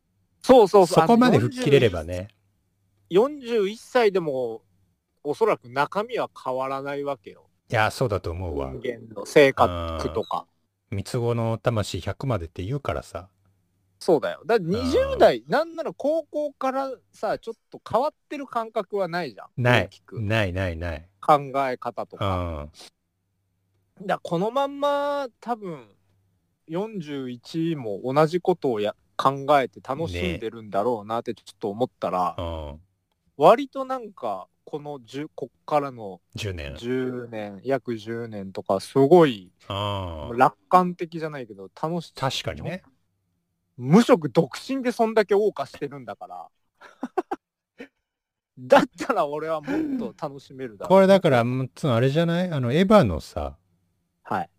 [0.41, 2.29] そうそうそうそこまで吹っ切れればね。
[3.11, 4.63] 41歳でも
[5.23, 8.73] おそらく中身は変わらないわけよいや、そうだと思うわ。
[8.73, 10.47] 人間の性格とか
[10.91, 13.29] 三つ子の魂100までって言うからさ。
[14.05, 21.09] そうだよだから20代なんなら高校からさちょっと変わってる感覚はないじゃんないないないない。
[21.23, 22.71] 考え方とうかん。
[24.07, 25.87] だこのまんま多分
[26.69, 32.81] 41も同じことをや考えて楽しんでるんだろうなってちょっと思ったら、うん。
[33.39, 36.75] 割となんかこの10こっからの10年。
[36.75, 40.37] 10年約10年とかすごいうん。
[40.37, 42.83] 楽観的じゃないけど楽し確かにね。
[43.77, 46.49] 無職独身でそんだけ謳歌してるんだから。
[48.59, 50.89] だったら俺はもっと楽しめるだろう。
[50.89, 52.51] これだから、もうつあれじゃない？
[52.51, 53.59] あの、エヴァのさ、
[54.23, 54.51] はい。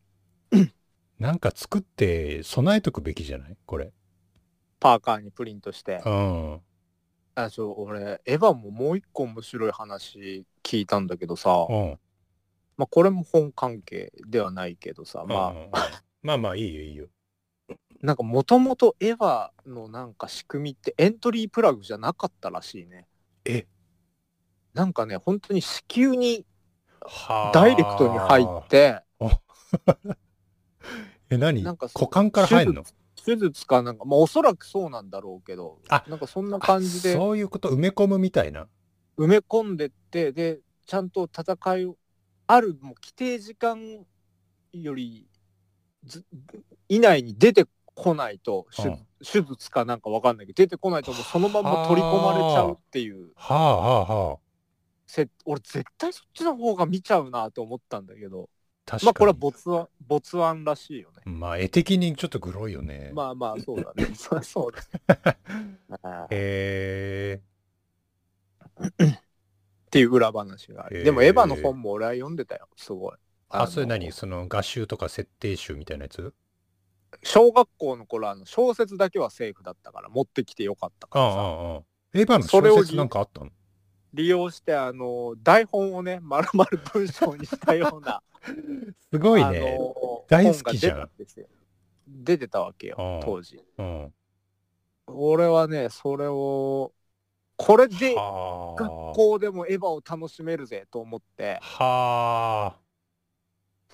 [1.17, 3.57] なんか作って備えとくべきじゃない？
[3.65, 3.93] これ。
[4.81, 6.01] パーカーにプリントして。
[6.05, 6.61] うん。
[7.37, 11.99] あそう俺エヴァももう一個面白い話聞いたんだけどさ、うん。
[12.77, 15.71] まあこれも本関係ではないけどさ、まうんうんうん。
[16.21, 17.07] まあまあいいよいいよ。
[18.05, 23.07] あなんかもともとエヴァのなんか仕組みってエントリープラグじゃなかったらしいね。
[23.45, 23.65] え？
[24.73, 26.45] なんかね本当に子宮に
[27.01, 27.51] はあ。
[27.53, 29.01] ダイレクトに入って
[31.29, 31.63] え、何？
[31.63, 32.83] なんかそ股間から入るの？
[33.25, 37.69] 手術かなんかまあおそらくそうなんだろうけどあなんかそんな感じあでそういうこと？
[37.69, 38.67] 埋め込むみたいな？
[39.17, 41.97] 埋め込んでってでちゃんと戦いを
[42.45, 44.05] あるもう規定時間
[44.73, 45.27] より
[46.03, 46.23] ず
[46.89, 47.65] 以内に出て
[47.95, 49.07] こないと手,、うん。
[49.23, 53.31] 手術かなんかわかんないけど出てこないともうそのまま取り込まれちゃうっていう。
[53.35, 54.37] はあはあはあ。
[55.07, 58.49] せ俺絶対そっちの方が見ちゃうなと思ったんだけど。
[58.85, 59.05] 確かに。
[59.05, 61.21] まあこれは没案らしいよね。
[61.25, 63.11] まあ絵的にちょっとグロいよね。
[63.13, 64.13] まあまあそうだね。
[64.13, 64.71] そ そう
[65.07, 65.17] だ
[66.03, 67.41] あーへえ。
[69.07, 69.19] っ
[69.89, 71.03] ていう裏話がある。
[71.03, 72.67] でもエヴァの本も俺は読んでたよ。
[72.75, 73.15] すごい。
[73.49, 74.11] あ、のそれ何？
[74.11, 76.33] その画集とか設定集みたいなやつ？
[77.23, 81.81] 小学校の頃あの小説だけはセーフだったから持ってきてよかったあああからさあああ。
[82.13, 83.51] エヴァのそれを小説なんかあったの？
[84.13, 88.21] 利用してあの台本をね丸々文章にしたような
[89.11, 89.77] すごいあね。
[89.77, 91.09] の大好きじゃん
[92.07, 94.13] 出てたわけようん当時うん。
[95.07, 96.93] 俺はねそれを
[97.57, 99.15] これで学はあ。
[99.15, 102.77] 校でもエヴァを楽しめるぜと思っては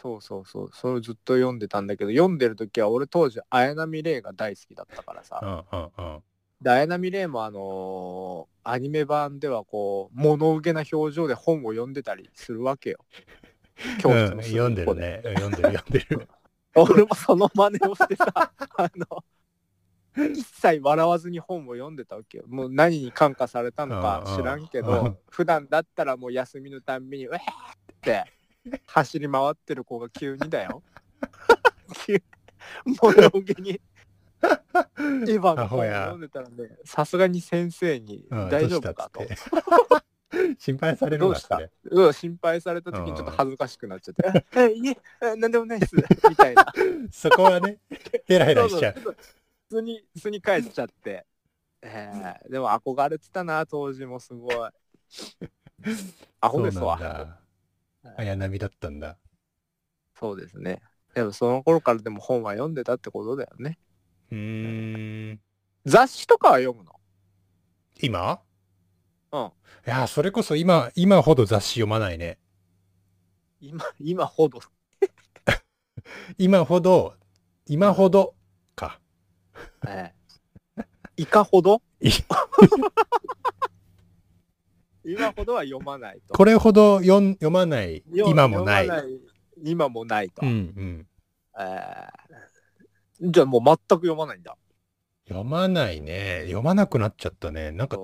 [0.02, 5.24] そうそうそうそれをずっと読んでたんだけど読んでる時は俺当時綾波レイが大好きだったからあ。
[5.24, 5.40] さ
[5.72, 6.24] うんうんうん。
[6.62, 13.00] で綾波レイもあのーアニメ版ではこう物憂げな表情で本を読んでたりするわけよ
[14.00, 15.22] 教室うんの読んでるね。
[15.26, 16.28] うん読んでる読んでる。
[16.76, 19.24] 俺もその真似をしてさ あの
[20.34, 28.26] 一切笑わずに本を読んでたわけよもう何に感化されたのか知らんけうんうんど普段だったらもう休みのたんびに「うえー!」って
[28.86, 30.84] 走り回ってる子が急にだよ。
[32.06, 32.22] 急
[32.86, 33.80] 物憂げにエ
[34.44, 39.22] ヴァの読んでたらねさすがに先生にうん大丈夫かと。
[40.58, 41.60] 心配されるどうした？
[41.84, 45.96] うん心配された時にちょっと恥ずかしくなっちゃって「えいええなんでもないです」
[46.30, 46.66] みたいな。
[47.12, 47.80] そこはね、
[48.26, 48.94] ヘラヘラしちゃう。
[48.94, 49.16] そうそう
[49.70, 51.26] 普通に普通に帰っちゃって、
[51.82, 54.70] えー、でも憧れてたな当時もすごい。
[56.40, 57.41] アホですわ。
[58.18, 59.18] 綾波だったんだ。
[60.20, 60.82] そうですね。
[61.14, 63.78] でもその頃からでも本は読んでたってことだよね。
[64.32, 65.40] うーん。
[65.86, 66.94] 雑誌とかは読むの？
[68.02, 68.40] 今？
[69.32, 69.42] うん。
[69.42, 69.52] い
[69.86, 72.38] や、それこそ今、今ほど雑誌読まないね。
[73.60, 74.60] 今今ほど？
[76.38, 77.16] 今ほど、
[77.68, 78.36] 今ほど
[78.76, 79.00] か。
[79.88, 80.14] え
[80.78, 80.86] え。
[81.18, 81.82] いかほど？
[82.00, 82.10] い
[85.06, 88.90] 今ほどは読まないとこれほど読ん読まない、よ今もない。
[89.64, 91.08] 今もないと、うんうん。
[91.60, 92.52] えー
[93.24, 94.58] じゃあもう全く読まないんだ
[95.28, 96.42] 読まないね。
[96.46, 97.72] 読まなくなっちゃったね。
[97.72, 97.98] なんか、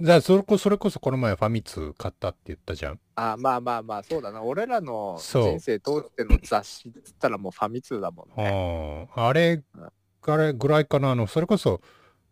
[0.00, 3.00] じゃあそれこそれこそこの前ファミ通買ったって言ったじゃん。
[3.14, 9.62] あまあまあまあそうだな俺らの人生通しての雑誌っつったらもうファミ通だもんねああれ、
[10.22, 11.10] あれぐらいかな。
[11.10, 11.80] あの、それこそ、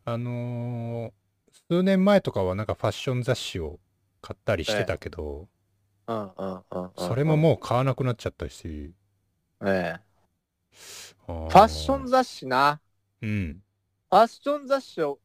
[0.05, 1.12] あのー
[1.68, 3.79] 数年前とかはなんかファッション雑誌を
[4.23, 5.49] 買ったりしてたけど、
[6.07, 8.93] うんうんうんうんそれももう買わなくなっちゃったし。
[9.64, 10.01] ええ。
[10.73, 12.81] ファファッション雑誌な。
[13.23, 13.62] うん。
[14.11, 15.21] ファッション雑誌を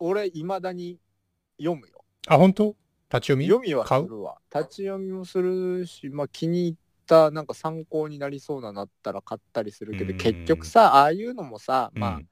[0.00, 0.98] 俺いまだに
[1.58, 2.04] 読むよ。
[2.26, 2.74] あ、本当？
[3.12, 3.46] 立ち読み？
[3.46, 4.08] 読みはす買う？
[4.08, 4.38] るわ。
[4.52, 6.74] 立ち読みもするしまあ気に入っ
[7.06, 10.18] たなんか参考になりそうななったら買ったりするけどうん。
[10.18, 12.28] 結局さああいうのもさまあ、うん。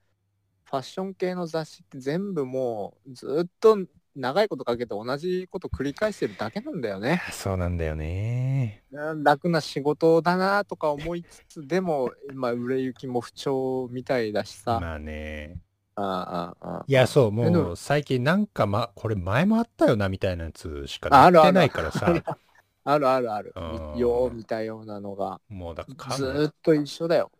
[0.64, 3.78] ファッション系の雑誌って全部もうずっと
[4.16, 7.22] 長いことかけて同じこと繰り返してるだけなんだよね。
[7.32, 8.82] そうなんだよね。
[8.90, 14.80] うん楽な仕事だなとか思いつつでも、 まあ、売れ行きも不調みたいだしさ。
[14.80, 15.60] まあね。
[15.94, 22.22] ああああいや、そう、でももう最近なんか、ま、これ前もあったよな、みたいなやつしか載ってないからさ。
[22.84, 23.98] あるあるあるうん。
[23.98, 27.32] よう見たようなのがもうだからずっと一緒だよ。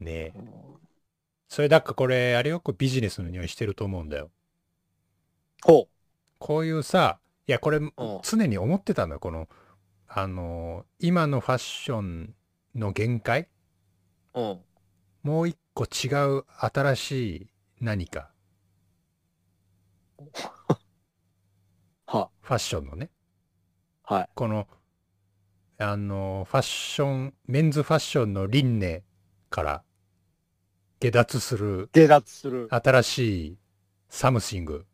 [0.00, 0.80] ねうん
[1.48, 4.30] それだからこれ、あれよくビジネスの匂いしてると思うんだよ。
[5.64, 5.88] ほ
[6.38, 9.48] こういうさ、いや、これん常に思ってたのよ、この、
[10.08, 12.34] あの、今のファッション
[12.74, 13.48] の限界
[14.34, 14.40] う。
[14.40, 14.60] うん。
[15.22, 16.08] もう一個違
[16.38, 18.30] う新しい何か、
[22.06, 23.10] は、ファッションのね、
[24.02, 24.28] はい。
[24.34, 24.68] この、
[25.78, 29.02] あの、ファッション、メンズファッションの輪廻
[29.50, 29.82] から
[31.00, 32.68] 解脱する解脱する。
[32.70, 33.58] 新しい
[34.08, 34.86] something、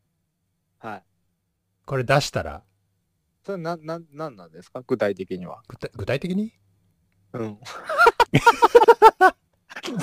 [0.78, 1.04] はい。
[1.90, 2.62] これ出したら、
[3.44, 4.80] それな、な、なんなんですか？
[4.86, 5.60] 具体的には。
[5.66, 6.52] 具体具体的に？
[7.32, 7.58] うん。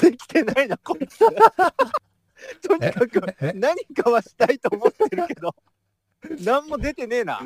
[0.02, 1.20] できてないな、こいつ。
[1.20, 5.56] とにかくえ何かはしたいと思ってるけど、
[6.44, 7.40] 何も出てねえな。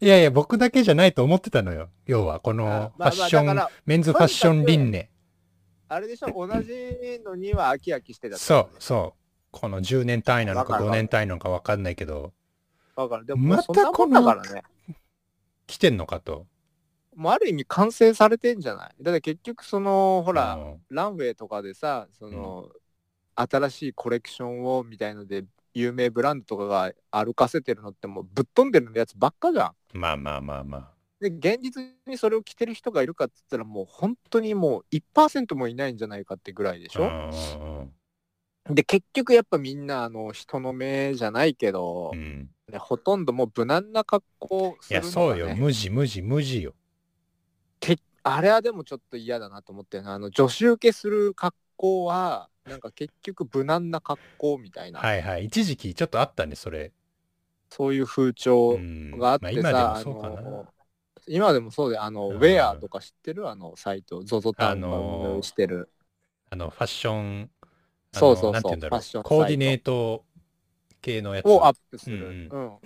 [0.00, 1.88] いやいや、僕だけじゃないと思ってたのよ。
[2.06, 5.08] 要は、こあのまあまあファッション、だからメンズファッション輪廻。
[5.86, 9.20] あれでしょ、同じのには飽き飽きしてたってそう、ことでしそう。
[9.52, 13.02] この10年単位なのかわかる5年単位なのか分かんないけど、ょ。
[13.02, 13.26] わかる。
[13.26, 14.62] でももうまそんなもんだからね。
[15.66, 16.46] 来てんのかと。
[17.14, 18.94] もうある意味完成されてんじゃない？
[19.02, 22.68] だって結局その、ほほら、ランウェイとかでさ、その、
[23.34, 29.98] 新しいコレクションをみたいので、有名ブランドとかが歩かせてるのってもうぶっ飛んでるやつばっかじゃん。
[29.98, 30.90] まあまあまあまあ。
[31.20, 37.30] で現実にそれを着てる人がいるかっつったらもう本当にもう1%もいないんじゃないかってぐらいでしょ、うん
[37.78, 37.92] うん
[38.70, 42.50] で結局やっぱみんなあの人の目じゃないけどう、ん。
[42.70, 45.56] ねほとんどもう無難な格好すいや、るのが、ね、そうよ。
[45.56, 46.74] 無地無地無地よ。
[47.80, 55.46] けあれはでもちょっと嫌だなと思ってあの女子受けする格好はなんか結局無難な格好みたいな、はいはい。
[55.46, 56.92] 一時期ちょっとあったね、それ。
[57.68, 59.18] そういう風う潮ん。
[59.18, 60.40] があってさ、まあ今でもあそうかな。
[60.42, 60.66] の
[61.26, 63.48] 今でもそうであの、うんウェアとか知ってる？
[63.48, 64.76] あのサイト ZOZO タウ
[65.38, 65.88] ンしてる、
[66.50, 67.50] あの、ファッション、
[68.12, 69.22] そうそうそうファッション。
[69.22, 70.24] コーディネート
[71.00, 71.46] 系のやつ。
[71.46, 72.48] をアップする。
[72.50, 72.78] ううんん。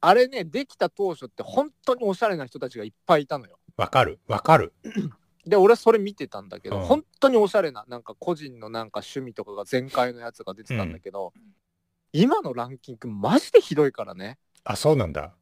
[0.00, 3.58] あれね、できた当初って本当におしゃれな人たちがいっぱいいたのよ。
[3.76, 4.72] わかる、わかる。
[5.46, 11.32] で、俺それ見てたんだけど、うん本当におしゃれな、なんか個人のなんか趣味とかが全開のやつが出てたんだけど、
[12.12, 14.38] 今のランキングマジでひどいからね。
[14.64, 15.34] あ、そうなんだ。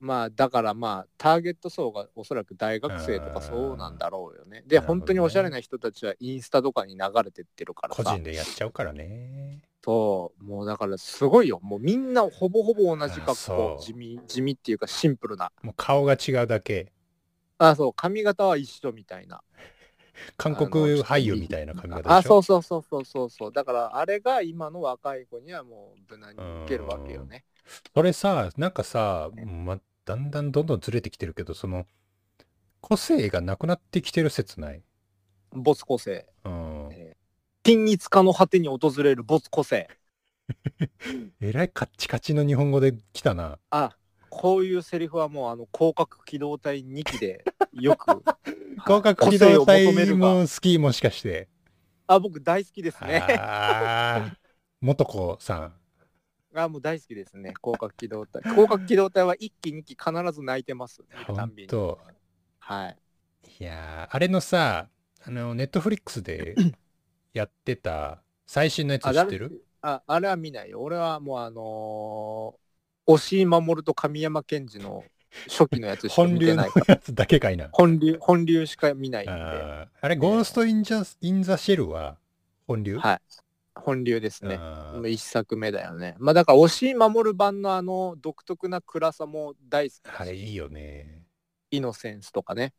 [0.00, 4.64] まあだからまあターゲット層がおそらく大学生とかそうなんだろうよね。
[4.66, 8.02] で、本当におしゃれな人たちはインスタとかに流れてってるからさ。
[8.02, 9.60] 個人でやっちゃうからね。
[9.82, 11.58] そう、もうだからすごいよ。
[11.62, 13.56] もうみんなほぼほぼ同じあ格そう。
[13.56, 15.50] 好地味、地味っていうかシンプルな。
[15.62, 16.92] もう顔が違うだけ。
[17.58, 19.42] あ、そう、髪型は一緒みたいな。
[20.36, 22.14] 韓国俳優みたいな髪型でしょ？
[22.16, 23.52] あ、そうそうそうそうそうそう。
[23.52, 27.44] だからあれが今の若い子にはもう無難に受けるわけよね。
[27.94, 31.86] それさ、なんかさ、ま、だんだんどんどんずれてきてるけど、その、
[32.80, 34.82] 個性がなくなってきてる説ない？
[35.52, 36.26] ボツ個性。
[36.44, 36.69] うん。
[37.62, 39.88] 均一化の果てに訪れるボツ個性。
[41.40, 43.58] えらいカッチカチの日本語で来たな。
[43.70, 43.96] あ、
[44.28, 48.22] こういうセリフはもうあの広角機動隊2機でよく。
[48.84, 51.48] 広角機動隊も好きもしかして。
[52.06, 53.22] あ、僕大好きですね。
[53.28, 54.36] ああ、
[54.80, 55.74] 素子さん。
[56.54, 57.54] あ、もう大好きですね。
[57.62, 58.42] 攻殻機動隊。
[58.42, 61.02] 攻殻機動隊は1機2機必ず泣いてます。
[61.12, 61.66] 見るたんびに。
[61.66, 61.98] 本当。
[62.58, 62.96] はい。
[63.58, 64.88] いやーあれのさ、
[65.22, 66.54] あの、ネットフリックスで
[67.32, 69.64] やってた最新のやつあ、知ってる？
[69.82, 70.80] あ、あれは見ないよ。
[70.82, 75.04] 俺はもうあのー、押井守と神山健治の
[75.48, 76.94] 初期のやつしか本流の見てないから。
[76.94, 77.68] やつだけかいな。
[77.72, 79.32] 本流、本流しか見ないんで。
[79.32, 82.18] あーあれ、ゴースト・イン・ジャイン・ザ・シェルは
[82.66, 82.98] 本流？
[82.98, 83.20] はい。
[83.76, 84.58] 本流ですね。
[85.06, 86.16] 一作目だよね。
[86.18, 91.22] まあだから、押井守版のあの独特な暗さも大好きあれいいよね。
[91.70, 92.74] イノセンスとかね。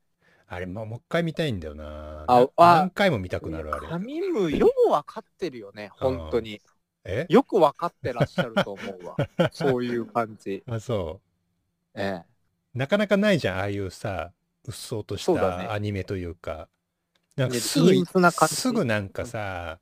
[0.54, 2.26] あれ、もうもう一回見たいんだよな。
[2.28, 3.88] あ何回も見たくなる、あれ。
[3.88, 6.62] 神ムよう分かってるよね、本当に。
[7.06, 7.26] え？
[7.30, 9.16] よく分かってらっしゃると思うわ。
[9.54, 10.62] そういう感じ。
[10.68, 11.22] あ、そ
[11.96, 12.24] ええ。
[12.76, 12.78] う。
[12.78, 14.34] なかなかないじゃん、ああいうさ、
[14.66, 16.68] うっそうとしたアニメというか。
[17.38, 19.80] なんかです陰ぐ、すぐなんかさ、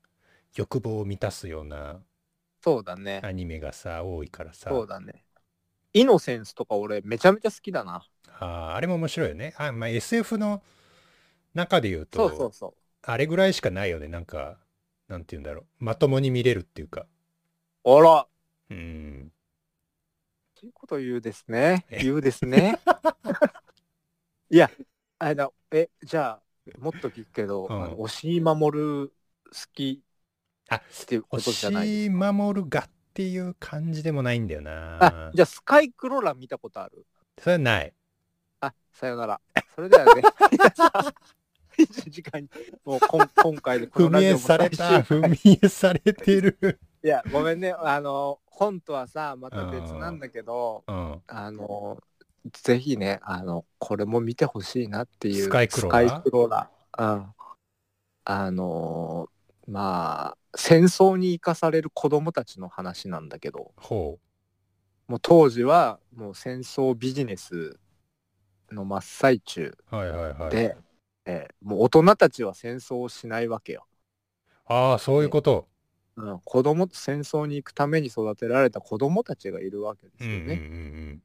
[0.55, 1.99] 欲望を満たすような
[2.61, 3.21] そうだね。
[3.23, 4.69] アニメがさ、多いからさ。
[4.69, 5.25] そうだね。
[5.93, 8.05] イノセンスとか俺めちゃめちゃ好きだな。
[8.39, 9.53] あーあれも面白いよね。
[9.57, 10.61] あ、まあ、SF の
[11.53, 12.73] 中で言うと、そうそう。
[13.03, 14.07] あれぐらいしかないよね。
[14.07, 14.57] なんか、
[15.07, 15.65] なんて言うんだろう。
[15.83, 17.05] まともに見れるっていうか。
[17.83, 18.27] あら、
[18.69, 19.31] うん。
[20.55, 21.85] そういうこと言うですね。
[21.89, 22.03] え？
[22.03, 22.79] 言うですね。
[24.49, 24.69] いや、
[25.19, 26.41] あの、え、じゃあ、
[26.77, 29.11] もっと聞くけど、うんあの押井守好
[29.73, 30.01] き
[30.69, 35.27] あ、っていうことじゃない押し守るがっていう感じでもないんだよな。
[35.27, 37.05] あ、じゃあスカイクローラ見たことある？
[37.37, 37.93] それはない。
[38.99, 39.41] あ、さよなら。
[39.75, 40.21] それではね、
[41.77, 42.49] 1時間に、
[42.83, 46.79] もうこん 今回でこのラジオもされた、最終回踏み絵されてる。
[47.03, 47.71] いや、ごめんね。
[47.71, 51.21] あの、本とはさ、また別なんだけど、うん。
[51.27, 51.97] あの、
[52.51, 55.43] ぜひね、あの、これも見てほしいなっていう。
[55.43, 56.07] スカイクローラー？
[56.07, 57.15] スカイクローラー。
[57.15, 57.33] うん。
[58.25, 59.29] あの、
[59.67, 64.19] まあ、戦争に生かされる子供たちの話なんだけど、ほ
[65.07, 67.79] もう当時はもう戦争ビジネス
[68.71, 69.95] の真っ最中う。
[69.95, 70.51] はいはいはい。
[70.51, 70.77] で、
[71.25, 73.87] えーもう大人たちは戦争をしないわけよ。
[74.65, 75.67] ああ、そういうこと。
[76.17, 80.63] うん、子供戦争に行くために育てられた子供たちがいるわけですうんうんうよね。
[81.15, 81.23] ん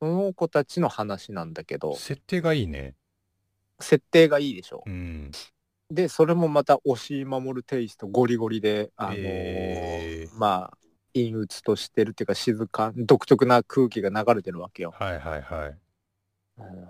[0.00, 1.80] その子たちの話なんだけうん。
[1.80, 2.94] ど設定がいいね。
[3.80, 4.84] 設定がいいでしょ。
[4.86, 5.30] うん。
[5.90, 10.78] でそれもまた押井守テイストゴリゴリであのーえまあ
[11.14, 14.90] 陰鬱としてるっていうか静か独特な空気が流れてるわけよ。
[14.90, 15.78] はいはいはい。
[16.58, 16.88] うん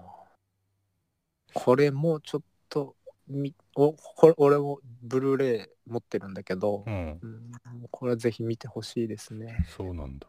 [1.55, 2.97] これもうちょっと
[3.29, 7.19] みおこれ俺もブルーレイ持ってるんだけどう、ん。
[7.23, 7.53] うん
[7.91, 9.65] これはぜひ見てほしいですね。
[9.69, 10.27] そうなんだ。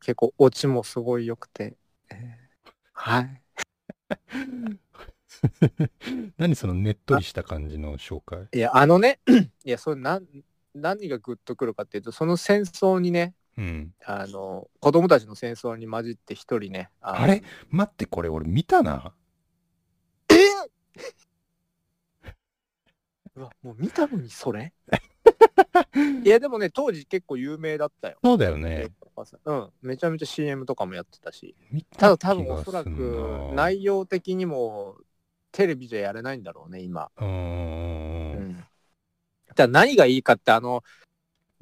[0.00, 1.76] 結構オチもすごい良くて、
[2.10, 3.42] えーはい。
[6.38, 8.48] 何そのねっとりした感じの紹介？
[8.52, 9.20] いやあのね
[9.64, 10.26] いやそれなん
[10.74, 13.94] 何がグッとくるかっていうとその戦争にねうん。
[14.04, 17.42] あの子供たちの戦争に混じって一人ねのあれ？
[17.70, 19.12] 待って、これ俺見たな。
[23.34, 24.72] うわもう見たのにそれ？
[26.24, 28.18] いやでもね当時結構有名だったよ。
[28.22, 28.88] そうだよね。
[29.44, 31.54] うん、めちゃめちゃ CM とかもやってたし。
[31.70, 32.88] 見たただ多分おそらく
[33.50, 34.96] な内容的にも
[35.50, 37.10] テレビじゃやれないんだろうね、今。
[37.18, 37.24] うー。
[37.24, 37.28] う
[38.40, 38.64] ん
[39.68, 40.82] 何がいいかって、あの、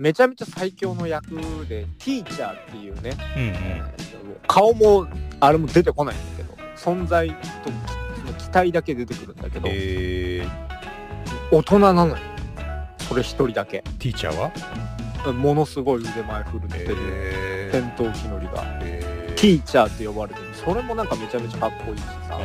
[0.00, 1.26] めちゃめちゃ最強の役
[1.68, 3.54] で、ティーチャーっていうね、うんうん。
[4.48, 5.06] 顔も
[5.40, 7.36] あれも出てこないんだけど、存在と
[8.16, 12.16] その期待だけ出てくるんだけど、えー、大人なのよ。
[13.06, 13.82] それ一人だけ。
[13.98, 14.36] ティーチャー
[15.26, 15.32] は？
[15.34, 16.96] ものすごい腕前振るってる。
[16.98, 18.64] へ戦闘機乗りが。
[18.80, 20.46] えティーチャーって呼ばれてる。
[20.54, 22.40] それもなんかめちゃめちゃかっこいいしさ。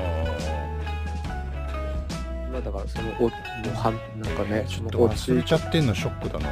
[2.51, 3.32] まあだからそのおもう
[3.78, 6.49] はんなんかねちょっと忘れちゃってんのショックだな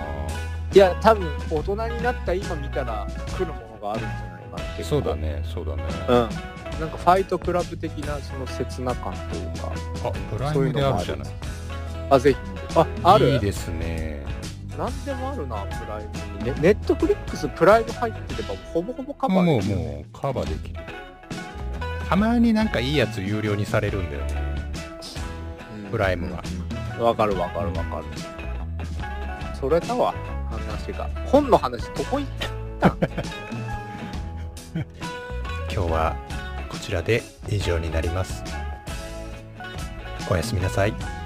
[0.74, 3.08] いや多分大人になった今見たら
[3.38, 5.84] 来るものがあるんじゃないかな結構そうだねそうだね。
[6.10, 6.30] うん。
[6.80, 9.72] なんかファイトクラブ的なその刹那感というか。
[10.06, 11.28] あプライムであるじゃない。
[12.10, 12.40] あぜひ。
[12.76, 13.30] あある？
[13.30, 14.26] いいですね。
[14.76, 16.46] なんでもあるなプライムに。
[16.46, 19.72] ねネットフリックスプライム入ってればほぼほぼカバーもうできる。
[19.74, 20.80] よねもうカバーできる。
[22.10, 24.42] たまになんかいいやつ有料にされるんだよね。
[25.86, 25.92] うん。
[25.92, 26.42] プライムは。
[27.00, 28.06] わかるわかるわかる。
[29.60, 30.14] それだわ
[30.58, 32.28] 話が本の話どこ行っ
[32.80, 32.97] たん
[35.74, 36.16] 今日は
[36.70, 38.43] こちらで以上になります。
[40.30, 41.23] おやすみなさい。